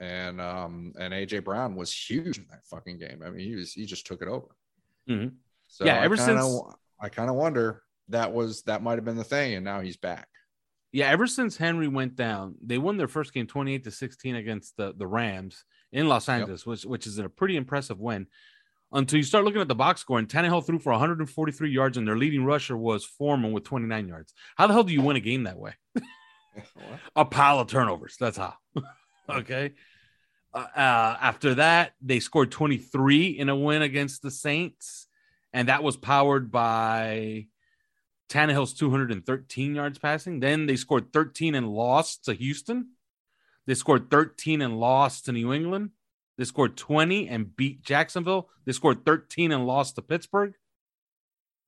[0.00, 3.22] And um and AJ Brown was huge in that fucking game.
[3.24, 4.48] I mean, he was he just took it over.
[5.08, 5.34] Mhm.
[5.68, 6.62] So Yeah, I ever kinda, since-
[7.00, 9.96] I kind of wonder that was that might have been the thing, and now he's
[9.96, 10.28] back.
[10.92, 14.76] Yeah, ever since Henry went down, they won their first game 28 to 16 against
[14.76, 18.26] the, the Rams in Los Angeles, which which is a pretty impressive win.
[18.94, 22.06] Until you start looking at the box score, and Tannehill threw for 143 yards, and
[22.06, 24.34] their leading rusher was Foreman with 29 yards.
[24.56, 25.72] How the hell do you win a game that way?
[27.16, 28.16] a pile of turnovers.
[28.20, 28.54] That's how.
[29.30, 29.72] okay.
[30.54, 35.06] Uh, uh, after that, they scored 23 in a win against the Saints,
[35.52, 37.46] and that was powered by
[38.28, 40.40] Tannehill's 213 yards passing.
[40.40, 42.92] Then they scored 13 and lost to Houston.
[43.66, 45.90] They scored 13 and lost to New England.
[46.38, 48.48] They scored 20 and beat Jacksonville.
[48.64, 50.54] They scored 13 and lost to Pittsburgh.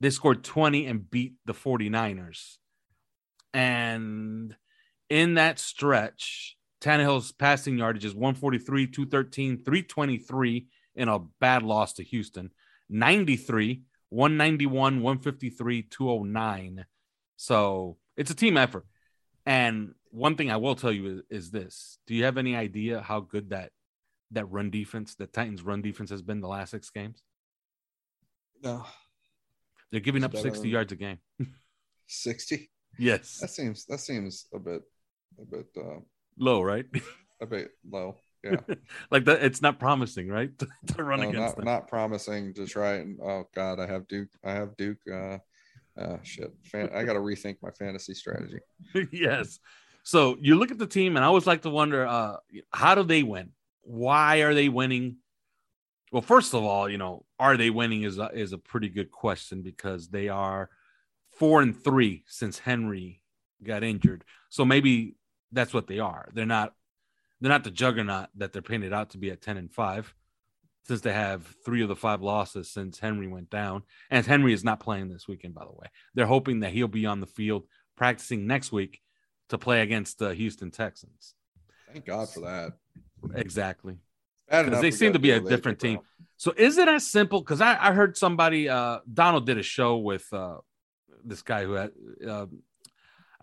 [0.00, 2.56] They scored 20 and beat the 49ers.
[3.52, 4.56] And
[5.08, 10.66] in that stretch, Tannehill's passing yardage is 143, 213, 323
[10.96, 12.50] in a bad loss to Houston,
[12.90, 13.80] 93,
[14.10, 16.84] 191, 153, 209.
[17.36, 18.84] So it's a team effort.
[19.46, 23.00] And one thing I will tell you is, is this do you have any idea
[23.00, 23.70] how good that
[24.32, 27.22] that run defense, the Titans run defense has been the last six games?
[28.62, 28.84] No,
[29.90, 31.18] They're giving It's up 60 yards a game.
[32.06, 32.70] sixty.
[32.98, 33.38] Yes.
[33.38, 34.82] That seems that seems a bit
[35.40, 36.00] a bit uh,
[36.38, 36.86] Low, right?
[37.40, 38.16] a bit low.
[38.42, 38.56] Yeah,
[39.10, 40.50] like that it's not promising, right?
[40.86, 41.64] to, run no, against not them.
[41.64, 44.30] not promising to try and oh god, I have Duke.
[44.44, 44.98] I have Duke.
[45.10, 45.38] Uh,
[45.98, 46.52] uh shit.
[46.64, 48.58] Fan, I got to rethink my fantasy strategy.
[49.12, 49.58] yes.
[50.02, 52.36] So you look at the team, and I always like to wonder, uh,
[52.72, 53.52] how do they win?
[53.82, 55.16] Why are they winning?
[56.12, 59.10] Well, first of all, you know, are they winning is a, is a pretty good
[59.10, 60.68] question because they are
[61.38, 63.22] four and three since Henry
[63.62, 64.24] got injured.
[64.50, 65.16] So maybe
[65.54, 66.28] that's what they are.
[66.34, 66.74] They're not
[67.40, 70.14] they're not the juggernaut that they're painted out to be at ten and five,
[70.86, 73.82] since they have three of the five losses since Henry went down.
[74.10, 75.86] And Henry is not playing this weekend, by the way.
[76.14, 79.00] They're hoping that he'll be on the field practicing next week
[79.48, 81.34] to play against the Houston Texans.
[81.92, 82.72] Thank God for that.
[83.34, 83.98] Exactly.
[84.48, 86.00] Because they seem to be a different team.
[86.36, 87.40] So is it as simple?
[87.40, 90.58] Because I, I heard somebody, uh, Donald did a show with uh,
[91.24, 91.92] this guy who had,
[92.28, 92.46] uh,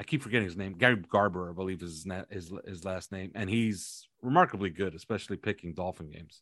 [0.01, 3.31] I keep forgetting his name, Gary Garber, I believe is his, his last name.
[3.35, 6.41] And he's remarkably good, especially picking Dolphin games.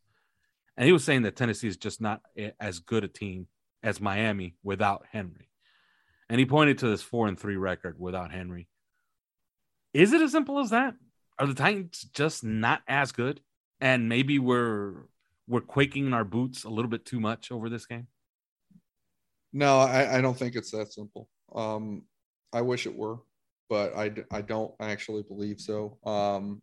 [0.77, 2.21] And he was saying that Tennessee is just not
[2.57, 3.47] as good a team
[3.83, 5.49] as Miami without Henry.
[6.29, 8.69] And he pointed to this four and three record without Henry.
[9.93, 10.93] Is it as simple as that?
[11.37, 13.41] Are the Titans just not as good?
[13.81, 15.03] And maybe we're
[15.49, 18.07] we're quaking in our boots a little bit too much over this game?
[19.51, 21.27] No, I, I don't think it's that simple.
[21.53, 22.03] Um,
[22.53, 23.19] I wish it were,
[23.69, 25.97] but I, I don't actually believe so.
[26.05, 26.61] Um,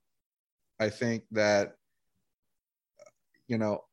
[0.80, 1.74] I think that,
[3.46, 3.84] you know,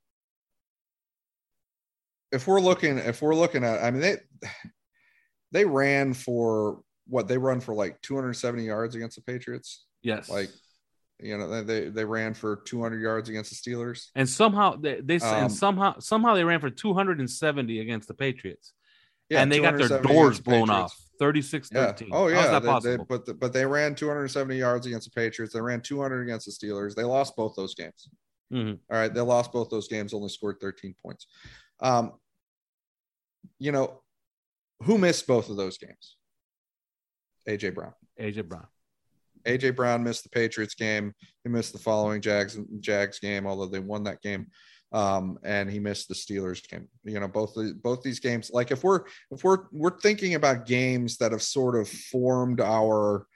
[2.32, 4.16] if we're looking, if we're looking at, I mean, they,
[5.52, 9.84] they ran for what they run for like 270 yards against the Patriots.
[10.02, 10.28] Yes.
[10.28, 10.50] Like,
[11.20, 14.08] you know, they, they ran for 200 yards against the Steelers.
[14.16, 18.72] and somehow they, they Um, and somehow somehow they ran for 270 against the Patriots.
[19.30, 20.92] Yeah, and they got their doors blown Patriots.
[20.92, 21.86] off 36 Yeah.
[21.86, 22.10] 13.
[22.12, 22.42] Oh yeah.
[22.50, 25.54] How's that they- they- but but they ran 270 yards against the Patriots.
[25.54, 26.94] They ran 200 against the Steelers.
[26.94, 28.08] They lost both those games.
[28.52, 28.78] Mhm.
[28.90, 30.12] All right, they lost both those games.
[30.12, 31.26] Only scored 13 points.
[31.80, 32.12] Um,
[33.58, 34.02] you know,
[34.82, 36.16] who missed both of those games?
[37.48, 37.94] AJ Brown.
[38.18, 38.66] AJ Brown.
[39.46, 41.14] AJ Brown missed the Patriots game.
[41.42, 44.46] He missed the following Jags Jags game, although they won that game.
[44.94, 46.86] Um, and he missed the Steelers game.
[47.02, 48.52] You know, both the, both these games.
[48.54, 49.00] Like if we're
[49.32, 53.26] if we're we're thinking about games that have sort of formed our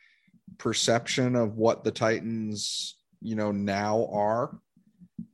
[0.56, 4.56] perception of what the Titans, you know, now are.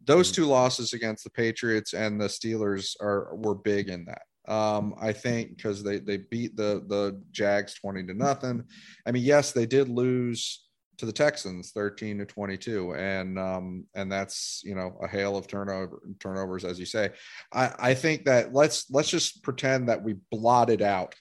[0.07, 4.23] Those two losses against the Patriots and the Steelers are were big in that.
[4.51, 8.65] Um, I think because they they beat the the Jags 20 to nothing.
[9.07, 10.64] I mean, yes, they did lose
[10.99, 15.47] to the Texans 13 to 22 and um and that's you know a hail of
[15.47, 17.11] turnover turnovers as you say.
[17.53, 21.15] I I think that let's let's just pretend that we blotted out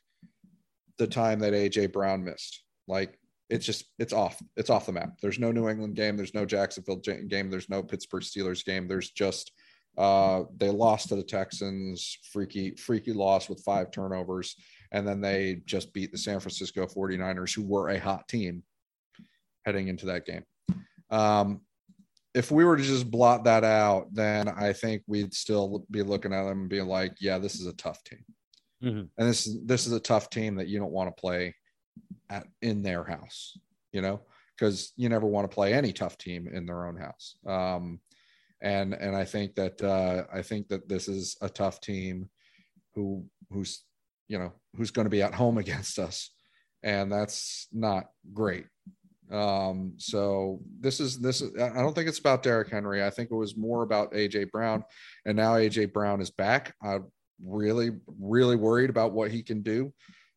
[0.98, 2.64] the time that AJ Brown missed.
[2.88, 3.18] Like
[3.50, 5.18] it's just it's off it's off the map.
[5.22, 6.18] There's no New England game.
[6.18, 7.50] There's no Jacksonville game.
[7.50, 8.88] There's no Pittsburgh Steelers game.
[8.88, 9.52] There's just
[9.98, 14.56] uh they lost to the Texans freaky freaky loss with five turnovers.
[14.92, 18.64] And then they just beat the San Francisco 49ers who were a hot team
[19.66, 20.44] heading into that game.
[21.10, 21.62] Um,
[22.34, 26.34] if we were to just blot that out, then I think we'd still be looking
[26.34, 28.26] at them and being like, yeah, this is a tough team.
[28.84, 29.10] Mhm.
[29.18, 31.56] And this is this is a tough team that you don't want to play
[32.30, 33.58] at in their house,
[33.92, 34.22] you know,
[34.58, 37.36] because you never want to play any tough team in their own house.
[37.46, 38.02] Um,
[38.62, 42.30] and and I think that uh, I think that this is a tough team
[42.96, 43.84] who who's
[44.28, 46.32] you know who's going to be at home against us,
[46.82, 48.66] and that's not great.
[49.34, 53.04] Um, so this is this is I don't think it's about Derrick Henry.
[53.04, 54.84] I think it was more about AJ Brown,
[55.26, 56.76] and now AJ Brown is back.
[56.84, 57.06] I'm
[57.44, 59.92] really really worried about what he can do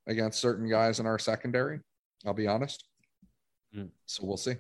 [0.07, 1.81] against certain guys in our secondary.
[2.25, 2.85] I'll be honest.
[3.77, 3.91] Mm.
[4.07, 4.55] So we'll see.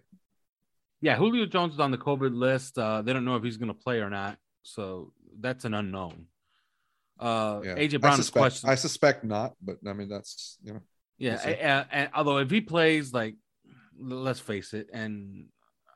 [1.00, 2.78] Yeah, Julio Jones is on the COVID list.
[2.78, 6.26] Uh, they don't know if he's going to play or not, so that's an unknown.
[7.18, 7.74] Uh, Yeah.
[7.76, 8.68] AJ I Brown is suspect, question.
[8.68, 10.80] I suspect not, but I mean that's you know
[11.18, 11.50] Yeah, We'll see.
[11.52, 13.36] a- a- and although if he plays, like,
[14.00, 15.46] let's face it, and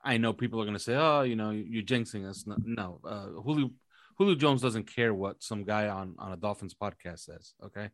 [0.04, 3.00] I know people are going to say, "Oh, you know, you're jinxing us." No, no
[3.04, 3.70] uh, Julio
[4.18, 7.54] Julio Jones doesn't care what some guy on on a Dolphins podcast says.
[7.64, 7.90] Okay,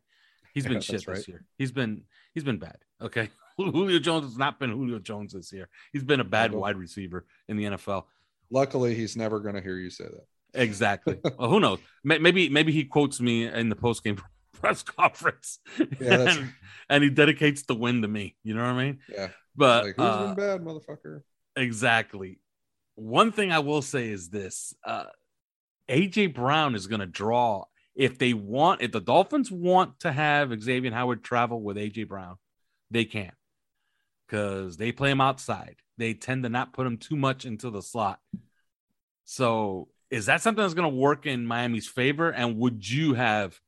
[0.53, 1.27] he's been shit this right.
[1.27, 1.43] year.
[1.57, 2.03] He's been
[2.33, 2.77] he's been bad.
[3.01, 5.69] Okay, Julio Jones has not been Julio Jones this year.
[5.93, 8.05] He's been a bad Well- wide receiver in the NFL.
[8.49, 10.25] luckily he's never going to hear you say that.
[10.53, 11.19] Exactly.
[11.37, 11.79] well, who knows?
[12.03, 14.17] Maybe maybe he quotes me in the post game
[14.53, 16.53] press conference, Yeah, that's and,
[16.89, 18.35] and he dedicates the win to me.
[18.43, 18.99] You know what I mean?
[19.07, 19.27] Yeah.
[19.57, 21.23] But Like who's uh, been bad, motherfucker?
[21.55, 22.39] exactly.
[22.95, 25.05] One thing I will say is this: uh,
[25.89, 28.81] AJ Brown is going to draw if they want.
[28.81, 32.37] If the Dolphins want to have Xavier Howard travel with AJ Brown,
[32.91, 33.33] they can't,
[34.27, 35.77] because they play him outside.
[35.97, 38.19] They tend to not put him too much into the slot.
[39.25, 42.29] So, is that something that's going to work in Miami's favor?
[42.29, 43.59] And would you have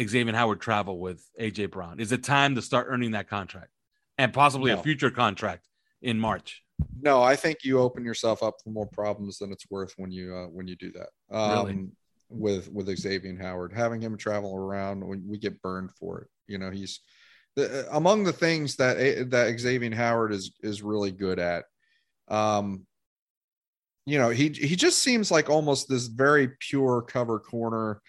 [0.00, 1.98] Xavier Howard travel with AJ Brown?
[1.98, 3.70] Is it time to start earning that contract
[4.20, 4.78] and possibly No.
[4.78, 5.66] a future contract
[6.02, 6.62] in March?
[7.00, 10.34] No, I think you open yourself up for more problems than it's worth when you
[10.34, 11.08] uh, when you do that.
[11.34, 11.88] Um, Really?
[12.32, 16.28] With with Xavier Howard, having him travel around, we, we get burned for it.
[16.46, 17.00] You know, he's
[17.56, 21.64] the, among the things that that Xavier Howard is is really good at.
[22.28, 22.86] Um,
[24.06, 28.00] you know, he he just seems like almost this very pure cover corner.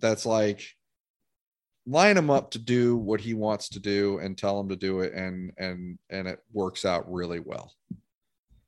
[0.00, 0.68] That's like
[1.86, 5.00] line him up to do what he wants to do and tell him to do
[5.00, 7.72] it, and and and it works out really well.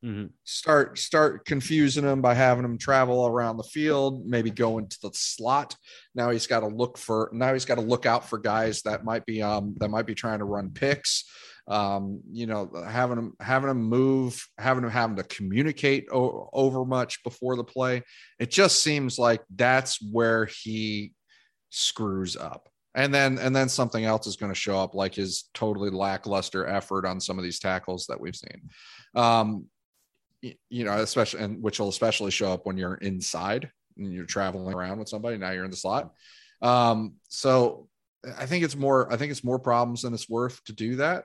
[0.05, 0.33] Mhm.
[0.45, 5.11] start start confusing him by having him travel around the field maybe go into the
[5.15, 5.77] slot.
[6.15, 9.03] Now he's got to look for now he's got to look out for guys that
[9.03, 11.25] might be um that might be trying to run picks.
[11.69, 16.85] Um you know having him having him move having him having to communicate o- over
[16.85, 18.03] much before the play
[18.39, 21.15] it just seems like that's where he
[21.71, 25.45] screws up and then and then something else is going to show up like his
[25.55, 28.68] totally lackluster effort on some of these tackles that we've seen
[29.14, 29.66] um
[30.42, 34.74] you know especially and which will especially show up when you're inside and you're traveling
[34.74, 35.38] around with somebody.
[35.38, 36.12] Now you're in the slot.
[36.62, 37.88] Um, so
[38.38, 39.12] I think it's more.
[39.12, 41.24] I think it's more problems than it's worth to do that.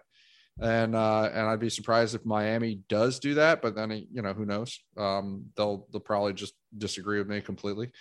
[0.62, 3.62] And uh, and I'd be surprised if Miami does do that.
[3.62, 4.80] But then you know who knows?
[4.98, 7.92] Um, they'll they'll probably just disagree with me completely.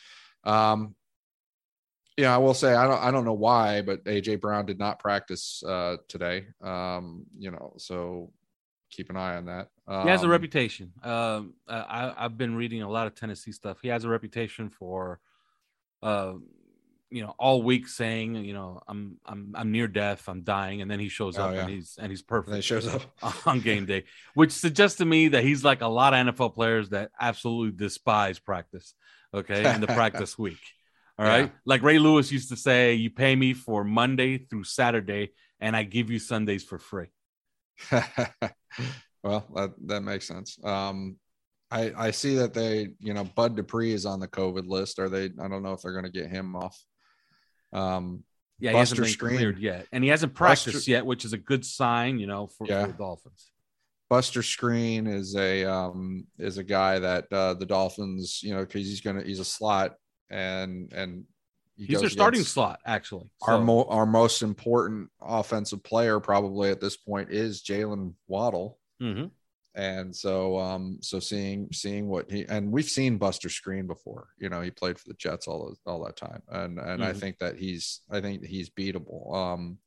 [0.45, 0.95] Um,
[2.19, 4.99] yeah, I will say I don't I don't know why, but AJ Brown did not
[4.99, 6.47] practice uh, today.
[6.61, 8.33] Um, you know, so
[8.91, 9.69] keep an eye on that.
[9.87, 10.93] Um, he has a reputation.
[11.03, 13.79] Um, I, I've been reading a lot of Tennessee stuff.
[13.81, 15.21] He has a reputation for,
[16.03, 16.33] uh,
[17.11, 20.91] you know, all week saying, you know, I'm I'm I'm near death, I'm dying, and
[20.91, 21.61] then he shows Oh, up yeah.
[21.61, 22.49] and he's and he's perfect.
[22.49, 23.03] And he shows up.
[23.47, 24.05] on game day,
[24.35, 28.41] which suggests to me that he's like a lot of NFL players that absolutely despise
[28.41, 28.95] practice.
[29.33, 30.59] Okay, in the practice week.
[31.19, 31.51] All right, Yeah.
[31.65, 35.83] like Ray Lewis used to say, "You pay me for Monday through Saturday, and I
[35.83, 37.09] give you Sundays for free."
[39.23, 40.59] well, that that makes sense.
[40.65, 41.17] Um,
[41.71, 44.99] I I see that they, you know, Bud Dupree is on the COVID list.
[44.99, 45.25] Are they?
[45.25, 46.79] I don't know if they're going to get him off.
[47.73, 48.25] Um,
[48.61, 49.37] Yeah, he hasn't been Skrine.
[49.37, 52.47] cleared yet, and he hasn't practiced Buster- yet, which is a good sign, you know,
[52.47, 52.87] for, Yeah.
[52.87, 53.51] for the Dolphins.
[54.09, 58.87] Buster Skrine is a um is a guy that uh the Dolphins, you know, because
[58.87, 59.97] he's gonna he's a slot
[60.31, 61.25] and and
[61.77, 63.31] he He's their starting slot, actually.
[63.43, 68.79] Our mo- our most important offensive player probably at this point is Jalen Waddle.
[69.01, 69.31] Mhm.
[69.77, 74.49] and so um so seeing seeing what he and we've seen buster skrine before you
[74.49, 77.17] know he played for the jets all those, all that time and and i Mhm.
[77.21, 79.79] think that he's i think he's beatable um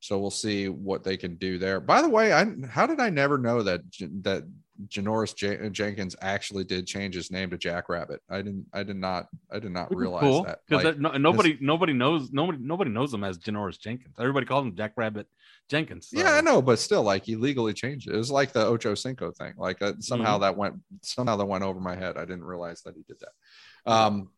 [0.00, 3.08] so we'll see what they can do there by the way i how did i
[3.08, 3.82] never know that
[4.22, 4.42] that
[4.88, 9.26] janoris J- jenkins actually did change his name to jackrabbit i didn't i did not
[9.52, 13.12] i did not realize cool, that 'cause Like, no, nobody nobody knows nobody nobody knows
[13.12, 14.14] him as Janoris Jenkins.
[14.18, 15.26] Everybody calls him Jackrabbit
[15.68, 16.08] Jenkins.
[16.08, 18.14] so- Yeah, I know, but still, like he legally changed it.
[18.14, 19.54] It was like the Ocho Cinco thing.
[19.56, 20.42] Like uh, somehow Mm-hmm.
[20.42, 22.16] that went somehow that went over my head.
[22.16, 23.90] I didn't realize that he did that.
[23.92, 24.30] Um,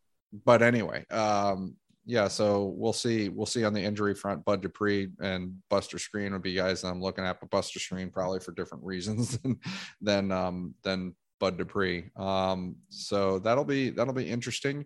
[0.45, 1.75] but anyway, um,
[2.05, 2.27] yeah.
[2.27, 3.29] So we'll see.
[3.29, 4.43] We'll see on the injury front.
[4.45, 8.11] Bud Dupree and Buster Skrine would be guys that I'm looking at, but Buster Skrine
[8.11, 9.59] probably for different reasons than
[10.01, 12.09] than um, than Bud Dupree.
[12.15, 14.85] Um, so that'll be that'll be interesting.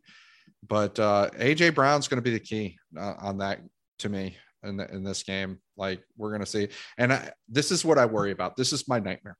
[0.67, 3.59] But uh, AJ Brown's going to be the key uh, on that
[3.99, 5.59] to me in the, in this game.
[5.75, 8.55] Like we're going to see, and I, this is what I worry about.
[8.57, 9.37] This is my nightmare.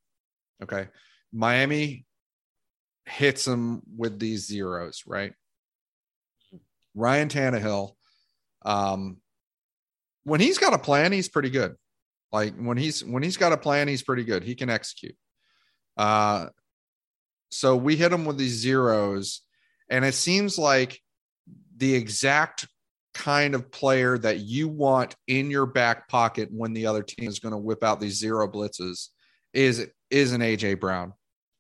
[0.63, 0.87] Okay,
[1.31, 2.05] Miami
[3.05, 5.33] hits them with these zeros, right?
[6.97, 7.91] Ryan Tannehill,
[8.65, 9.17] um,
[10.23, 11.75] when he's got a plan, he's pretty good.
[12.31, 14.43] Like when he's when he's got a plan, he's pretty good.
[14.43, 15.15] He can execute.
[15.95, 16.47] Uh,
[17.49, 19.41] so we hit him with these zeros,
[19.89, 20.99] and it seems like
[21.77, 22.67] the exact
[23.13, 27.39] kind of player that you want in your back pocket when the other team is
[27.39, 29.07] going to whip out these zero blitzes
[29.53, 31.13] is is an AJ Brown.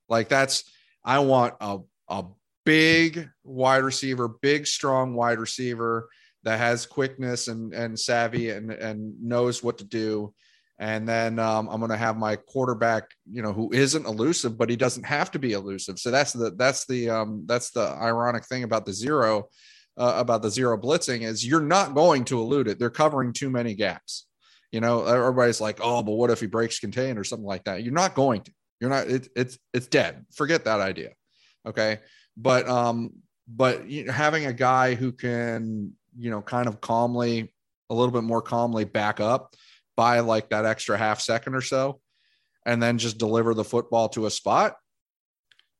[0.09, 0.69] Like that's
[1.05, 1.79] I want a
[2.09, 2.25] a
[2.67, 6.09] big wide receiver, big strong wide receiver
[6.43, 10.33] that has quickness and and savvy and and knows what to do.
[10.79, 14.69] And then um, I'm going to have my quarterback, you know, who isn't elusive, but
[14.69, 15.97] he doesn't have to be elusive.
[15.97, 19.47] So that's the that's the um, that's the ironic thing about the zero
[19.97, 22.79] uh, about the zero blitzing is you're not going to elude it.
[22.79, 24.27] They're covering too many gaps.
[24.71, 27.83] You know, everybody's like, oh, but what if he breaks contain or something like that?
[27.83, 28.51] You're not going to.
[28.81, 29.07] You're not.
[29.07, 30.25] It, it's it's dead.
[30.35, 31.13] Forget that idea.
[31.65, 31.99] Okay,
[32.37, 33.13] but um,
[33.47, 37.51] but you know, having a guy who can you know kind of calmly,
[37.89, 39.55] a little bit more calmly back up
[39.95, 41.99] by like that extra half second or so,
[42.65, 44.75] and then just deliver the football to a spot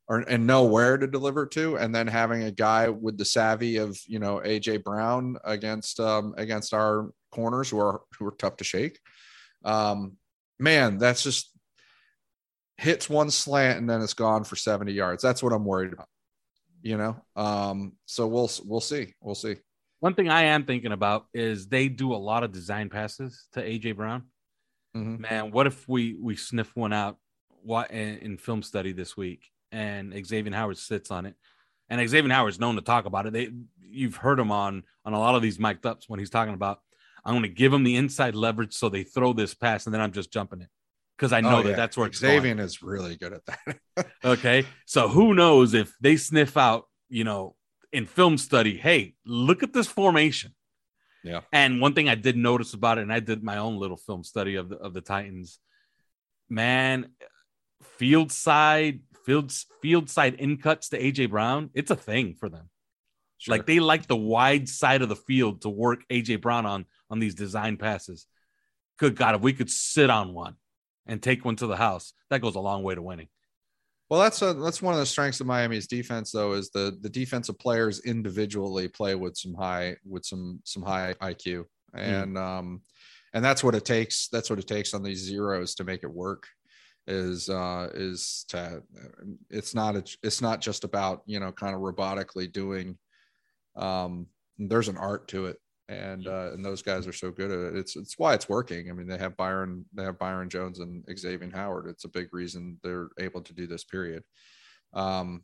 [0.08, 3.78] or and know where to deliver to, and then having a guy with the savvy
[3.78, 8.58] of you know AJ Brown against um, against our corners who are who are tough
[8.58, 9.00] to shake.
[9.64, 10.18] Um,
[10.60, 11.52] man, that's just
[12.78, 15.24] hits one slant and then it's gone for 70 yards.
[15.24, 16.08] That's what I'm worried about.
[16.82, 19.58] You know, um, so we'll we'll see, we'll see.
[20.00, 23.62] One thing I am thinking about is they do a lot of design passes to
[23.62, 24.24] AJ Brown.
[24.96, 25.20] Mhm.
[25.20, 27.18] Man, what if we we sniff one out
[27.64, 31.36] what in, in film study this week and Xavier Howard sits on it.
[31.90, 33.34] And Xavier Howard's known to talk about it.
[33.34, 33.50] They
[33.82, 36.80] you've heard him on on a lot of these mic'd ups when he's talking about
[37.26, 40.02] I'm going to give him the inside leverage so they throw this pass and then
[40.02, 40.70] I'm just jumping it
[41.18, 41.76] because I oh, know Oh, that yeah.
[41.76, 42.12] that's where.
[42.12, 43.80] Xavier is really good at that.
[44.24, 44.66] Okay.
[44.86, 47.56] So who knows if they sniff out, you know,
[47.92, 50.54] in film study, hey, look at this formation.
[51.24, 51.42] Yeah.
[51.52, 54.24] And one thing I did notice about it, and I did my own little film
[54.24, 55.60] study of the of the Titans,
[56.50, 57.10] man,
[57.82, 59.52] field side, field
[59.82, 62.70] field side in cuts to AJ Brown, it's a thing for them.
[63.40, 63.56] Sure.
[63.56, 67.20] Like they like the wide side of the field to work AJ Brown on on
[67.20, 68.28] these design passes.
[69.00, 70.56] Good God, if we could sit on one
[71.08, 73.28] and take one to the house, that goes a long way to winning.
[74.10, 77.10] Well, that's a, that's one of the strengths of Miami's defense, though, is the the
[77.10, 82.82] defensive players individually play with some high with some some high IQ, and um,
[83.34, 84.30] and that's what it takes.
[84.30, 86.48] That's what it takes on these zeros to make it work.
[87.06, 88.82] Is uh, is to
[89.50, 92.98] it's not a, it's not just about you know kind of robotically doing.
[93.76, 94.28] Um,
[94.58, 95.58] there's an art to it,
[95.90, 97.78] and uh, and those guys are so good at it.
[97.78, 98.90] It's it's why it's working.
[98.90, 101.88] I mean, they have Byron, they have Byron Jones and Xavier Howard.
[101.88, 103.84] It's a big reason they're able to do this.
[103.84, 104.24] Period.
[104.94, 105.44] Um,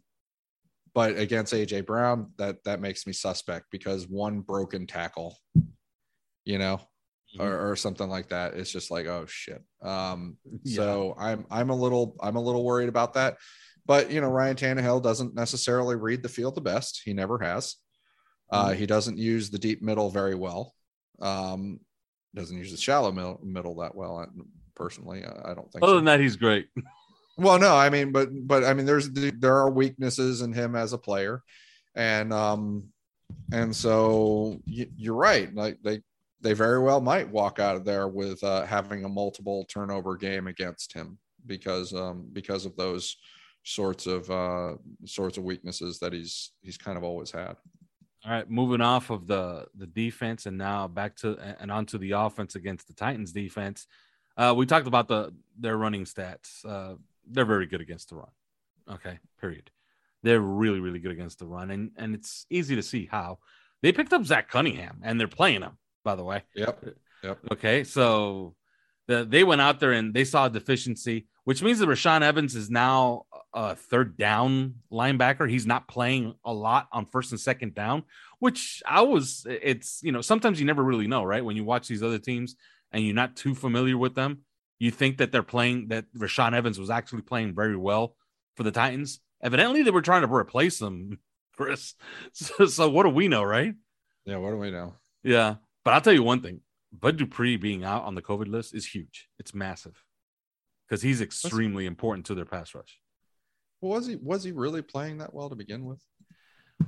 [0.93, 5.37] but against AJ Brown, that that makes me suspect because one broken tackle,
[6.45, 6.81] you know,
[7.39, 8.53] or, or something like that.
[8.53, 9.63] It's just like, oh shit.
[9.81, 13.37] Um, so I'm I'm a little I'm a little worried about that.
[13.85, 17.01] But you know, Ryan Tannehill doesn't necessarily read the field the best.
[17.03, 17.75] He never has.
[18.53, 20.73] Uh, he doesn't use the deep middle very well.
[21.21, 21.79] Um,
[22.35, 24.19] doesn't use the shallow middle, middle that well.
[24.19, 24.25] uh,
[24.75, 25.83] Personally, I I don't think.
[25.83, 25.95] Other so.
[25.97, 26.67] than that, he's great.
[27.35, 30.93] Well, no, I mean, but but I mean, there's there are weaknesses in him as
[30.93, 31.41] a player,
[31.95, 32.89] and um,
[33.51, 35.51] and so y- you're right.
[35.51, 36.01] Like they
[36.41, 40.45] they very well might walk out of there with uh, having a multiple turnover game
[40.45, 43.17] against him because um because of those
[43.63, 44.75] sorts of uh
[45.05, 47.55] sorts of weaknesses that he's he's kind of always had.
[48.25, 52.11] All right, moving off of the the defense and now back to and onto the
[52.11, 53.87] offense against the Titans defense.
[54.37, 56.65] Uh, we talked about the their running stats.
[56.65, 56.95] Uh,
[57.29, 58.31] they're very good against the run.
[58.89, 59.71] Okay, period.
[60.23, 63.39] They're really really good against the run, and and it's easy to see how
[63.81, 65.77] they picked up Zach Cunningham and they're playing him.
[66.03, 66.85] By the way, Yep.
[67.23, 67.39] Yep.
[67.53, 68.55] Okay, so
[69.07, 72.55] the, they went out there and they saw a deficiency, which means that Rashaan Evans
[72.55, 75.49] is now a third down linebacker.
[75.49, 78.03] He's not playing a lot on first and second down,
[78.39, 79.45] which I was.
[79.49, 81.43] It's you know sometimes you never really know, right?
[81.43, 82.55] When you watch these other teams
[82.91, 84.39] and you're not too familiar with them,
[84.79, 88.15] you think that they're playing that Rashaan Evans was actually playing very well
[88.55, 89.19] for the Titans.
[89.41, 91.19] Evidently, they were trying to replace him,
[91.57, 91.95] Chris.
[92.31, 93.73] So, so what do we know, right?
[94.25, 94.37] Yeah.
[94.37, 94.95] What do we know?
[95.23, 95.55] Yeah.
[95.83, 96.61] But I'll tell you one thing
[96.93, 99.27] Bud Dupree being out on the COVID list is huge.
[99.37, 100.01] It's massive
[100.87, 102.99] because he's extremely important to their pass rush.
[103.81, 106.01] Was he was he really playing that well to begin with?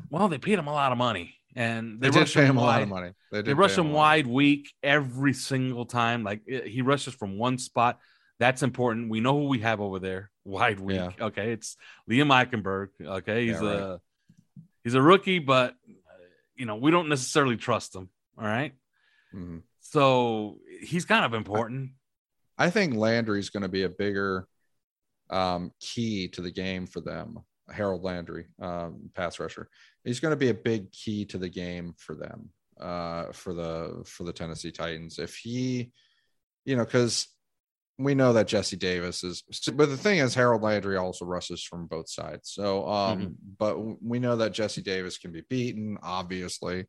[0.10, 2.62] Well, they paid him a lot of money and They, they, pay him him a
[2.62, 3.12] lot of money.
[3.32, 6.24] They did rush pay him wide weak every single time.
[6.24, 8.00] Like it- he rushes from one spot.
[8.40, 9.10] That's important.
[9.10, 10.32] We know who we have over there.
[10.44, 10.98] Wide weak.
[10.98, 11.26] Yeah.
[11.28, 11.52] Okay.
[11.54, 11.78] It's
[12.10, 12.90] Liam Eichenberg.
[13.02, 13.48] Okay.
[13.48, 13.80] He's Yeah, right.
[13.82, 14.02] a
[14.84, 15.76] he's a rookie, but
[16.56, 18.10] you know, we don't necessarily trust him.
[18.38, 18.74] All right.
[19.34, 19.62] Mhm.
[19.80, 21.92] So he's kind of important.
[22.58, 24.48] I think Landry's going to be a bigger
[25.30, 27.40] um, key to the game for them.
[27.72, 29.70] Harold Landry, um, pass rusher.
[30.04, 32.50] He's going to be a big key to the game for them,
[32.80, 35.18] uh, for the for the Tennessee Titans.
[35.18, 35.92] If he,
[36.64, 37.28] you know, because
[37.98, 39.44] we know that Jesse Davis is,
[39.74, 42.52] but the thing is, Harold Landry also rushes from both sides.
[42.52, 45.98] So, um, but we know that Jesse Davis can be beaten.
[46.04, 46.86] Obviously,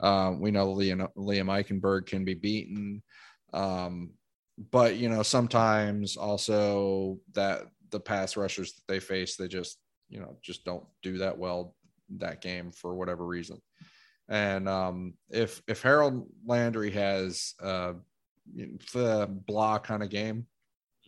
[0.00, 3.02] uh, we know Liam, Liam Eichenberg can be beaten.
[3.52, 4.10] Um,
[4.70, 10.20] but you know, sometimes also that the pass rushers that they face, they just you
[10.20, 11.74] know just don't do that well
[12.18, 13.60] that game for whatever reason.
[14.28, 17.94] And um, if if Harold Landry has uh,
[18.92, 20.46] the blah kind of game,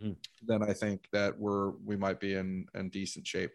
[0.03, 0.17] Mhm.
[0.43, 3.53] then I think that we're we might be in in decent shape.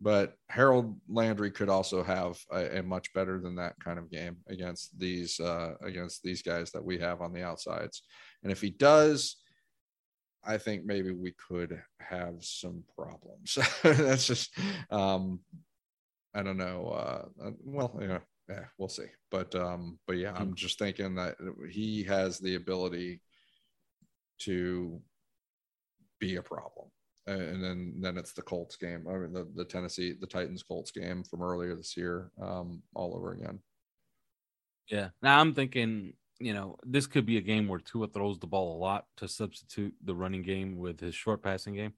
[0.00, 4.38] But Harold Landry could also have a, a much better than that kind of game
[4.48, 8.02] against these uh, against these guys that we have on the outsides.
[8.44, 9.36] And if he does,
[10.46, 13.58] I think maybe we could have some problems.
[13.82, 14.56] That's just,
[14.90, 15.40] um,
[16.34, 16.88] I don't know.
[16.88, 18.18] Uh, uh, well, yeah,
[18.48, 19.06] yeah, we'll see.
[19.30, 21.36] But, um, but yeah, I'm just thinking that
[21.70, 23.22] he has the ability
[24.40, 25.00] to
[26.20, 26.88] be a problem.
[27.26, 29.06] And and then, then it's the Colts game.
[29.08, 33.16] I mean, the, the Tennessee, the Titans Colts game from earlier this year, um, all
[33.16, 33.60] over again.
[34.90, 35.08] Yeah.
[35.22, 38.76] Now I'm thinking, you know, this could be a game where Tua throws the ball
[38.76, 41.92] a lot to substitute the running game with his short passing game.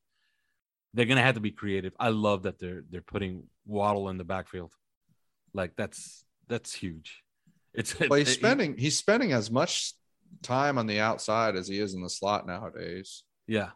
[0.95, 1.93] They're gonna have to be creative.
[1.99, 4.73] I love that they're they're putting Waddle in the backfield.
[5.53, 7.23] Like that's that's huge.
[7.75, 9.93] It's Well, he's it- spending, he's spending as much
[10.43, 13.23] time on the outside as he is in the slot nowadays.
[13.47, 13.71] yeah.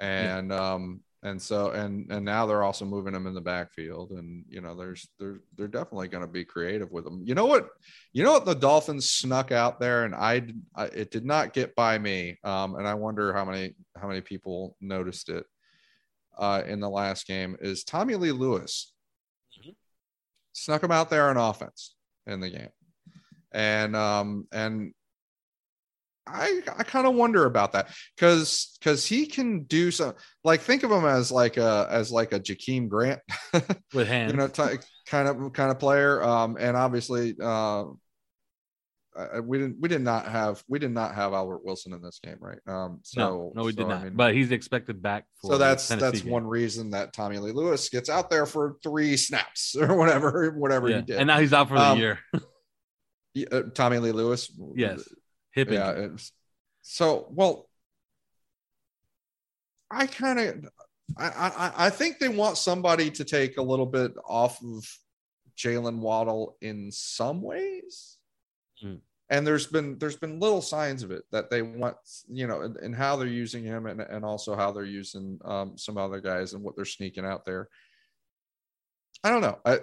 [0.00, 4.44] and um and so and and now they're also moving him in the backfield and
[4.48, 7.70] you know there's they're they're definitely going to be creative with them you know what
[8.12, 10.42] you know what the dolphins snuck out there and I,
[10.76, 14.20] I it did not get by me um and i wonder how many how many
[14.20, 15.44] people noticed it
[16.38, 18.92] uh in the last game is tommy lee lewis
[20.58, 21.94] snuck him out there on offense
[22.26, 22.68] in the game.
[23.52, 24.92] And um and
[26.28, 30.14] I I kind of wonder about that because because he can do some
[30.44, 33.20] like think of him as like a as like a Jakeem Grant
[33.94, 36.22] with hands, you know, t- kind of kind of player.
[36.22, 37.84] Um, and obviously, uh,
[39.42, 42.36] we didn't we did not have we did not have Albert Wilson in this game,
[42.40, 42.58] right?
[42.66, 44.00] Um, so no, no, we so, did not.
[44.00, 45.24] I mean, but he's expected back.
[45.42, 46.32] so that's that's game.
[46.32, 50.88] one reason that Tommy Lee Lewis gets out there for three snaps or whatever whatever
[50.88, 50.96] yeah.
[50.96, 52.18] he did, and now he's out for the um, year.
[53.52, 55.02] uh, Tommy Lee Lewis, yes,
[55.52, 55.90] hip yeah.
[55.90, 56.32] It's,
[56.82, 57.68] so well,
[59.90, 60.68] I kind of
[61.16, 64.84] I, I I think they want somebody to take a little bit off of
[65.56, 68.16] Jalen Waddle in some ways.
[68.84, 69.00] Mm.
[69.30, 71.96] And there's been there's been little signs of it that they want,
[72.28, 75.76] you know, and, and how they're using him and, and also how they're using um,
[75.76, 77.68] some other guys and what they're sneaking out there.
[79.22, 79.58] I don't know.
[79.66, 79.78] I,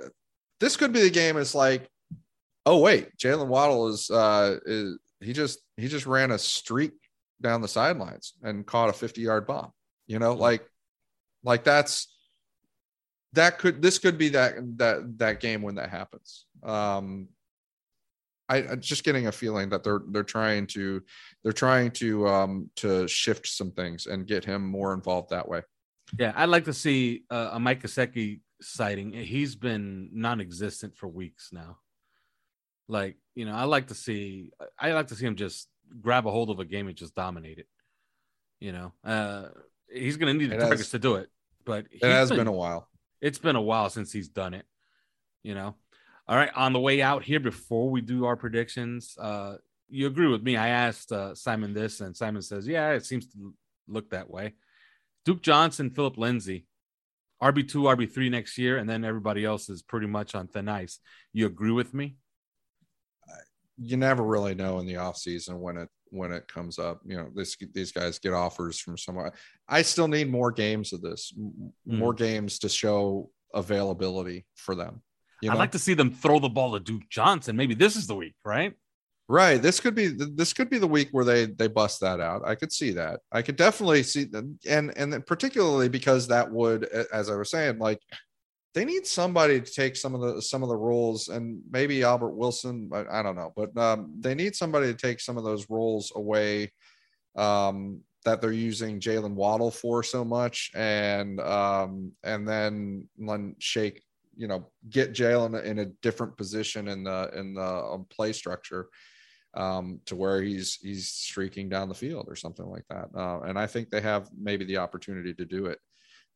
[0.59, 1.37] this could be the game.
[1.37, 1.87] It's like,
[2.65, 6.93] oh wait, Jalen Waddle is uh is he just he just ran a streak
[7.41, 9.71] down the sidelines and caught a 50 yard bomb.
[10.07, 10.67] You know, like
[11.43, 12.13] like that's
[13.33, 16.45] that could this could be that that that game when that happens.
[16.63, 17.29] Um
[18.47, 21.01] I I'm just getting a feeling that they're they're trying to
[21.43, 25.61] they're trying to um to shift some things and get him more involved that way.
[26.17, 29.13] Yeah, I'd like to see uh, a Mike Gesicki sighting.
[29.13, 31.77] He's been non-existent for weeks now.
[32.87, 35.67] Like, you know, I like to see I like to see him just
[36.01, 37.67] grab a hold of a game and just dominate it.
[38.59, 39.49] You know, uh
[39.91, 41.29] he's going to need the It targets to do it,
[41.65, 42.89] but It has been a while.
[43.21, 44.65] it's been a while since he's done it
[45.43, 45.75] you know?
[46.27, 49.57] All right on the way out here before we do our predictions uh
[49.87, 50.57] you agree with me.
[50.57, 53.53] I asked uh, simon this and simon says yeah it seems to
[53.87, 54.55] look that way.
[55.25, 56.65] Duke johnson phillip lindsay
[57.43, 60.99] rb2 rb3 next year and then everybody else is pretty much on thin ice.
[61.31, 62.15] You agree with me
[63.77, 67.01] you never really know in the off season when it when it comes up.
[67.05, 69.33] You know, this these guys get offers from somewhere.
[69.67, 71.97] I still need more games of this, m- hmm.
[71.97, 75.01] more games to show availability for them.
[75.41, 75.55] You know?
[75.55, 78.15] i'd like to see them throw the ball to duke johnson maybe this is the
[78.15, 78.73] week right
[79.27, 79.59] Right.
[79.59, 82.43] This could be this could be the week where they they bust that out.
[82.45, 83.21] I could see that.
[83.31, 87.49] I could definitely see that, and and then particularly because that would, as I was
[87.49, 87.99] saying, like
[88.75, 92.35] they need somebody to take some of the some of the roles, and maybe Albert
[92.35, 92.89] Wilson.
[92.93, 96.11] I, I don't know, but um, they need somebody to take some of those roles
[96.13, 96.73] away
[97.37, 103.07] um, that they're using Jaylen Waddle for so much, and um, and then
[103.59, 104.03] shake
[104.35, 108.89] you know get Jaylen in a different position in the in the um, play structure
[109.53, 113.07] um, to where he's he's streaking down the field or something like that.
[113.15, 115.79] Uh, and I think they have maybe the opportunity to do it.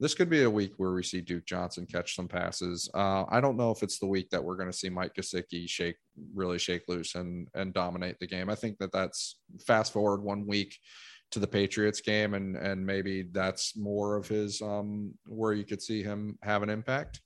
[0.01, 2.89] This could be a week where we see Duke Johnson catch some passes.
[2.93, 5.67] Uh, I don't know if it's the week that we're going to see Mike Gesicki
[5.67, 5.97] shake
[6.33, 8.49] really shake loose and and dominate the game.
[8.49, 10.77] I think that that's fast forward one week
[11.31, 15.81] to the Patriots game, and and maybe that's more of his um, where you could
[15.81, 17.19] see him have an impact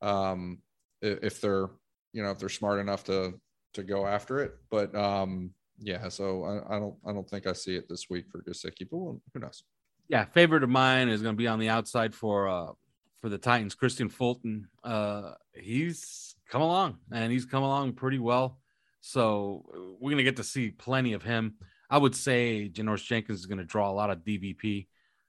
[0.00, 0.58] um,
[1.02, 1.68] if they're
[2.14, 3.34] you know if they're smart enough to
[3.74, 4.54] to go after it.
[4.70, 8.24] But um, yeah, so I, I don't I don't think I see it this week
[8.30, 9.62] for Gesicki, but who who knows?
[10.08, 12.72] Yeah, favorite of mine is going to be on the outside for uh
[13.20, 13.74] for the Titans.
[13.74, 18.58] Kristian Fulton, uh, he's come along and he's come along pretty well.
[19.00, 19.64] So
[20.00, 21.54] we're going to get to see plenty of him.
[21.88, 24.86] I would say Janoris Jenkins is going to draw a lot of DVP.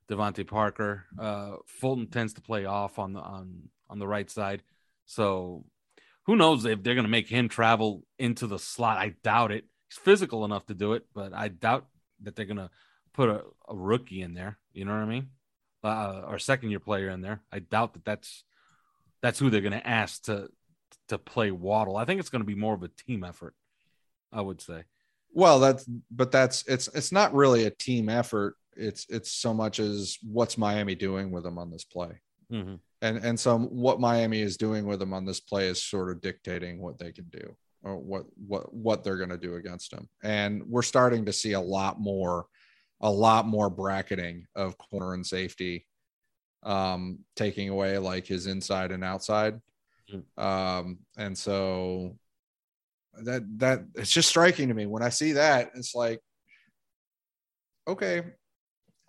[0.09, 4.63] DeVante Parker, uh, Fulton tends to play off on the on on the right side.
[5.05, 5.65] So
[6.25, 8.97] who knows if they're going to make him travel into the slot?
[8.97, 9.65] I doubt it.
[9.89, 11.87] He's physical enough to do it, but I doubt
[12.21, 12.69] that they're going to
[13.13, 14.57] put a, a rookie in there.
[14.77, 15.27] You know what I mean?
[15.83, 17.41] Uh, or second year player in there.
[17.51, 18.43] I doubt that that's
[19.21, 20.49] that's who they're going to ask to
[21.09, 21.97] to play Waddle.
[21.97, 23.55] I think it's going to be more of a team effort.
[24.31, 24.83] I would say.
[25.33, 28.55] Well, that's but that's it's it's not really a team effort.
[28.75, 32.21] It's it's so much as what's Miami doing with them on this play.
[32.51, 32.75] Mm-hmm.
[33.01, 36.21] and and so what Miami is doing with them on this play is sort of
[36.21, 40.07] dictating what they can do or what what what they're going to do against them.
[40.23, 42.45] And we're starting to see a lot more
[43.01, 45.85] a lot more bracketing of corner and safety
[46.63, 49.59] um taking away like his inside and outside.
[50.37, 52.17] Um and so
[53.23, 56.19] that that it's just striking to me when I see that it's like
[57.87, 58.23] okay,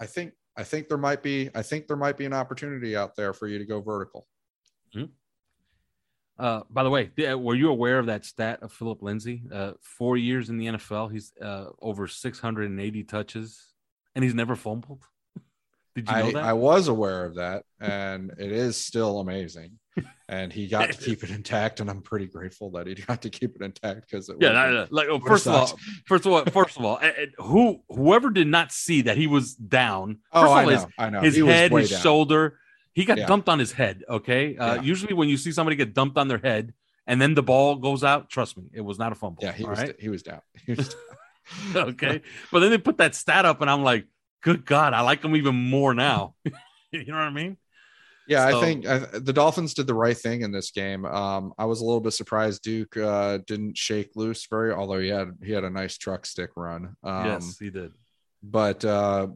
[0.00, 3.16] I think I think there might be I think there might be an opportunity out
[3.16, 4.26] there for you to go vertical.
[6.38, 9.42] Uh, by the way, were you aware of that stat of Phillip Lindsay?
[9.52, 13.67] Uh, four years in the NFL, he's uh, over 680 touches,
[14.18, 15.04] and he's never fumbled.
[15.94, 16.42] Did you know I, that?
[16.44, 19.78] I was aware of that, and it is still amazing.
[20.28, 23.30] and he got to keep it intact, and I'm pretty grateful that he got to
[23.30, 25.78] keep it intact because it Yeah, would've that- been- like oh, would've first of all,
[26.06, 27.00] first of all, first of all,
[27.38, 30.18] who whoever did not see that he was down.
[30.32, 31.20] Oh, first I all, his- know, I know.
[31.20, 32.00] his He head, his down.
[32.00, 32.58] shoulder.
[32.92, 33.26] He got Yeah.
[33.26, 34.02] dumped on his head.
[34.08, 34.56] Okay.
[34.56, 34.82] Uh, Yeah.
[34.82, 36.74] Usually, when you see somebody get dumped on their head
[37.06, 39.38] and then the ball goes out, trust me, it was not a fumble.
[39.44, 39.94] Yeah, he was right?
[40.00, 40.40] he was down.
[40.66, 40.96] He was
[41.74, 42.22] okay.
[42.52, 44.06] But then they put that stat up, and I'm like,
[44.42, 46.34] good God, I like him even more now.
[46.92, 47.56] you know what I mean?
[48.26, 51.04] Yeah, So- I think I, the Dolphins did the right thing in this game.
[51.06, 55.08] Um, I was a little bit surprised Duke uh, didn't shake loose very, although he
[55.08, 56.94] had he had a nice truck stick run.
[57.02, 57.92] Um, yes, he did.
[58.42, 59.28] but uh,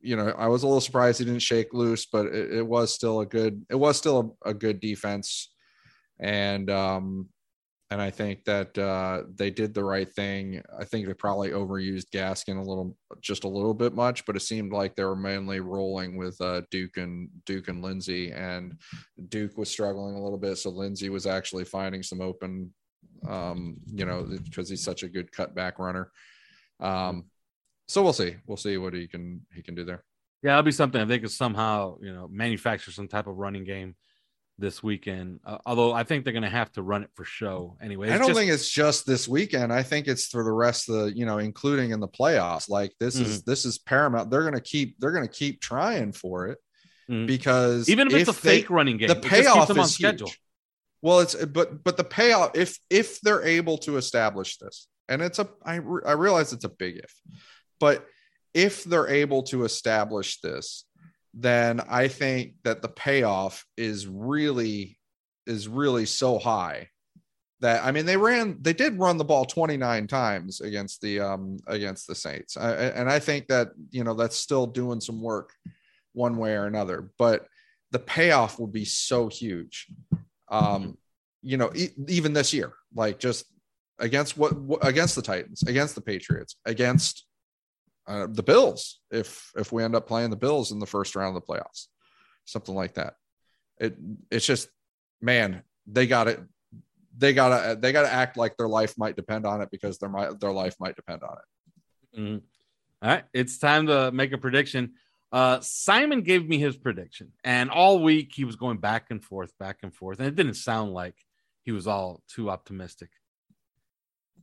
[0.00, 2.94] you know, I was a little surprised he didn't shake loose, but it, it was
[2.94, 5.52] still a good it was still a, a good defense,
[6.20, 7.28] and um,
[7.92, 10.62] and I think that uh, they did the right thing.
[10.80, 14.40] I think they probably overused Gaskin a little, just a little bit much, but it
[14.40, 18.78] seemed like they were mainly rolling with uh, Duke and Duke and Lindsay, and
[19.28, 22.72] Duke was struggling a little bit, so Lindsay was actually finding some open,
[23.28, 26.10] um, you know, because he's such a good cutback runner.
[26.80, 27.26] Um,
[27.88, 30.02] so we'll see, we'll see what he can he can do there.
[30.42, 33.64] Yeah, that'll be something if they could somehow, you know, manufacture some type of running
[33.64, 33.96] game
[34.58, 35.40] this weekend.
[35.44, 38.10] Uh, although I think they're going to have to run it for show anyway.
[38.10, 39.72] I don't just- think it's just this weekend.
[39.72, 42.68] I think it's for the rest of the, you know, including in the playoffs.
[42.68, 43.24] Like this Mm-hmm.
[43.24, 44.30] is this is paramount.
[44.30, 46.58] They're gonna keep they're gonna keep trying for it
[47.10, 47.26] Mhm.
[47.26, 49.78] because even if, it's a they- fake running game, the it just keeps payoff them
[49.80, 50.28] on is schedule.
[50.28, 50.40] huge.
[51.00, 55.38] Well, it's but but the payoff if if they're able to establish this, and it's
[55.40, 57.12] a I re- I realize it's a big if,
[57.80, 58.06] but
[58.54, 60.84] if they're able to establish this,
[61.34, 64.98] then I think that the payoff is really
[65.46, 66.88] is really so high
[67.60, 71.58] that I mean they ran they did run the ball 29 times against the um
[71.66, 72.56] against the Saints.
[72.56, 75.52] I, and I think that you know that's still doing some work
[76.12, 77.46] one way or another, but
[77.92, 79.86] the payoff would be so huge.
[80.50, 80.98] Um
[81.42, 83.46] you know e- even this year like just
[83.98, 87.26] against what against the Titans, against the Patriots, against
[88.12, 91.36] uh, the Bills if if we end up playing the Bills in the first round
[91.36, 91.86] of the playoffs.
[92.44, 93.14] Something like that.
[93.78, 93.96] It
[94.30, 94.68] it's just
[95.20, 96.40] man, they got it
[97.16, 100.38] they gotta they gotta act like their life might depend on it because their might
[100.40, 102.20] their life might depend on it.
[102.20, 102.42] Mhm.
[103.02, 104.94] All right, it's time to make a prediction.
[105.32, 109.56] Uh, Simon gave me his prediction, and all week he was going back and forth,
[109.58, 111.16] back and forth, and it didn't sound like
[111.62, 113.08] he was all too optimistic.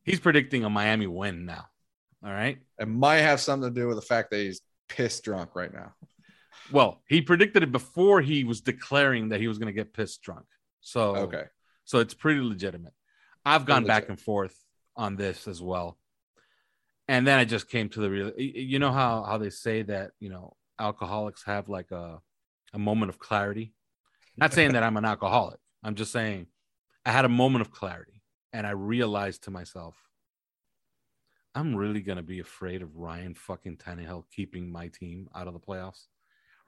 [0.04, 1.68] He's predicting a Miami win now.
[2.24, 2.58] All right.
[2.80, 5.94] It might have something to do with the fact that he's pissed drunk right now.
[6.72, 10.22] Well, he predicted it before he was declaring that he was going to get pissed
[10.22, 10.46] drunk.
[10.82, 11.46] So Okay.
[11.86, 12.94] So it's pretty legitimate.
[13.46, 14.56] I've gone back and forth
[14.96, 15.98] on this as well.
[17.08, 20.12] And then I just came to the real you know how how they say that,
[20.20, 22.22] you know, alcoholics have like a
[22.74, 23.74] a moment of clarity.
[24.38, 25.60] Not saying that I'm an alcoholic.
[25.84, 26.48] I'm just saying
[27.06, 28.22] I had a moment of clarity
[28.54, 29.96] and I realized to myself
[31.56, 35.54] I'm really going to be afraid of Ryan fucking Tannehill keeping my team out of
[35.54, 36.06] the playoffs.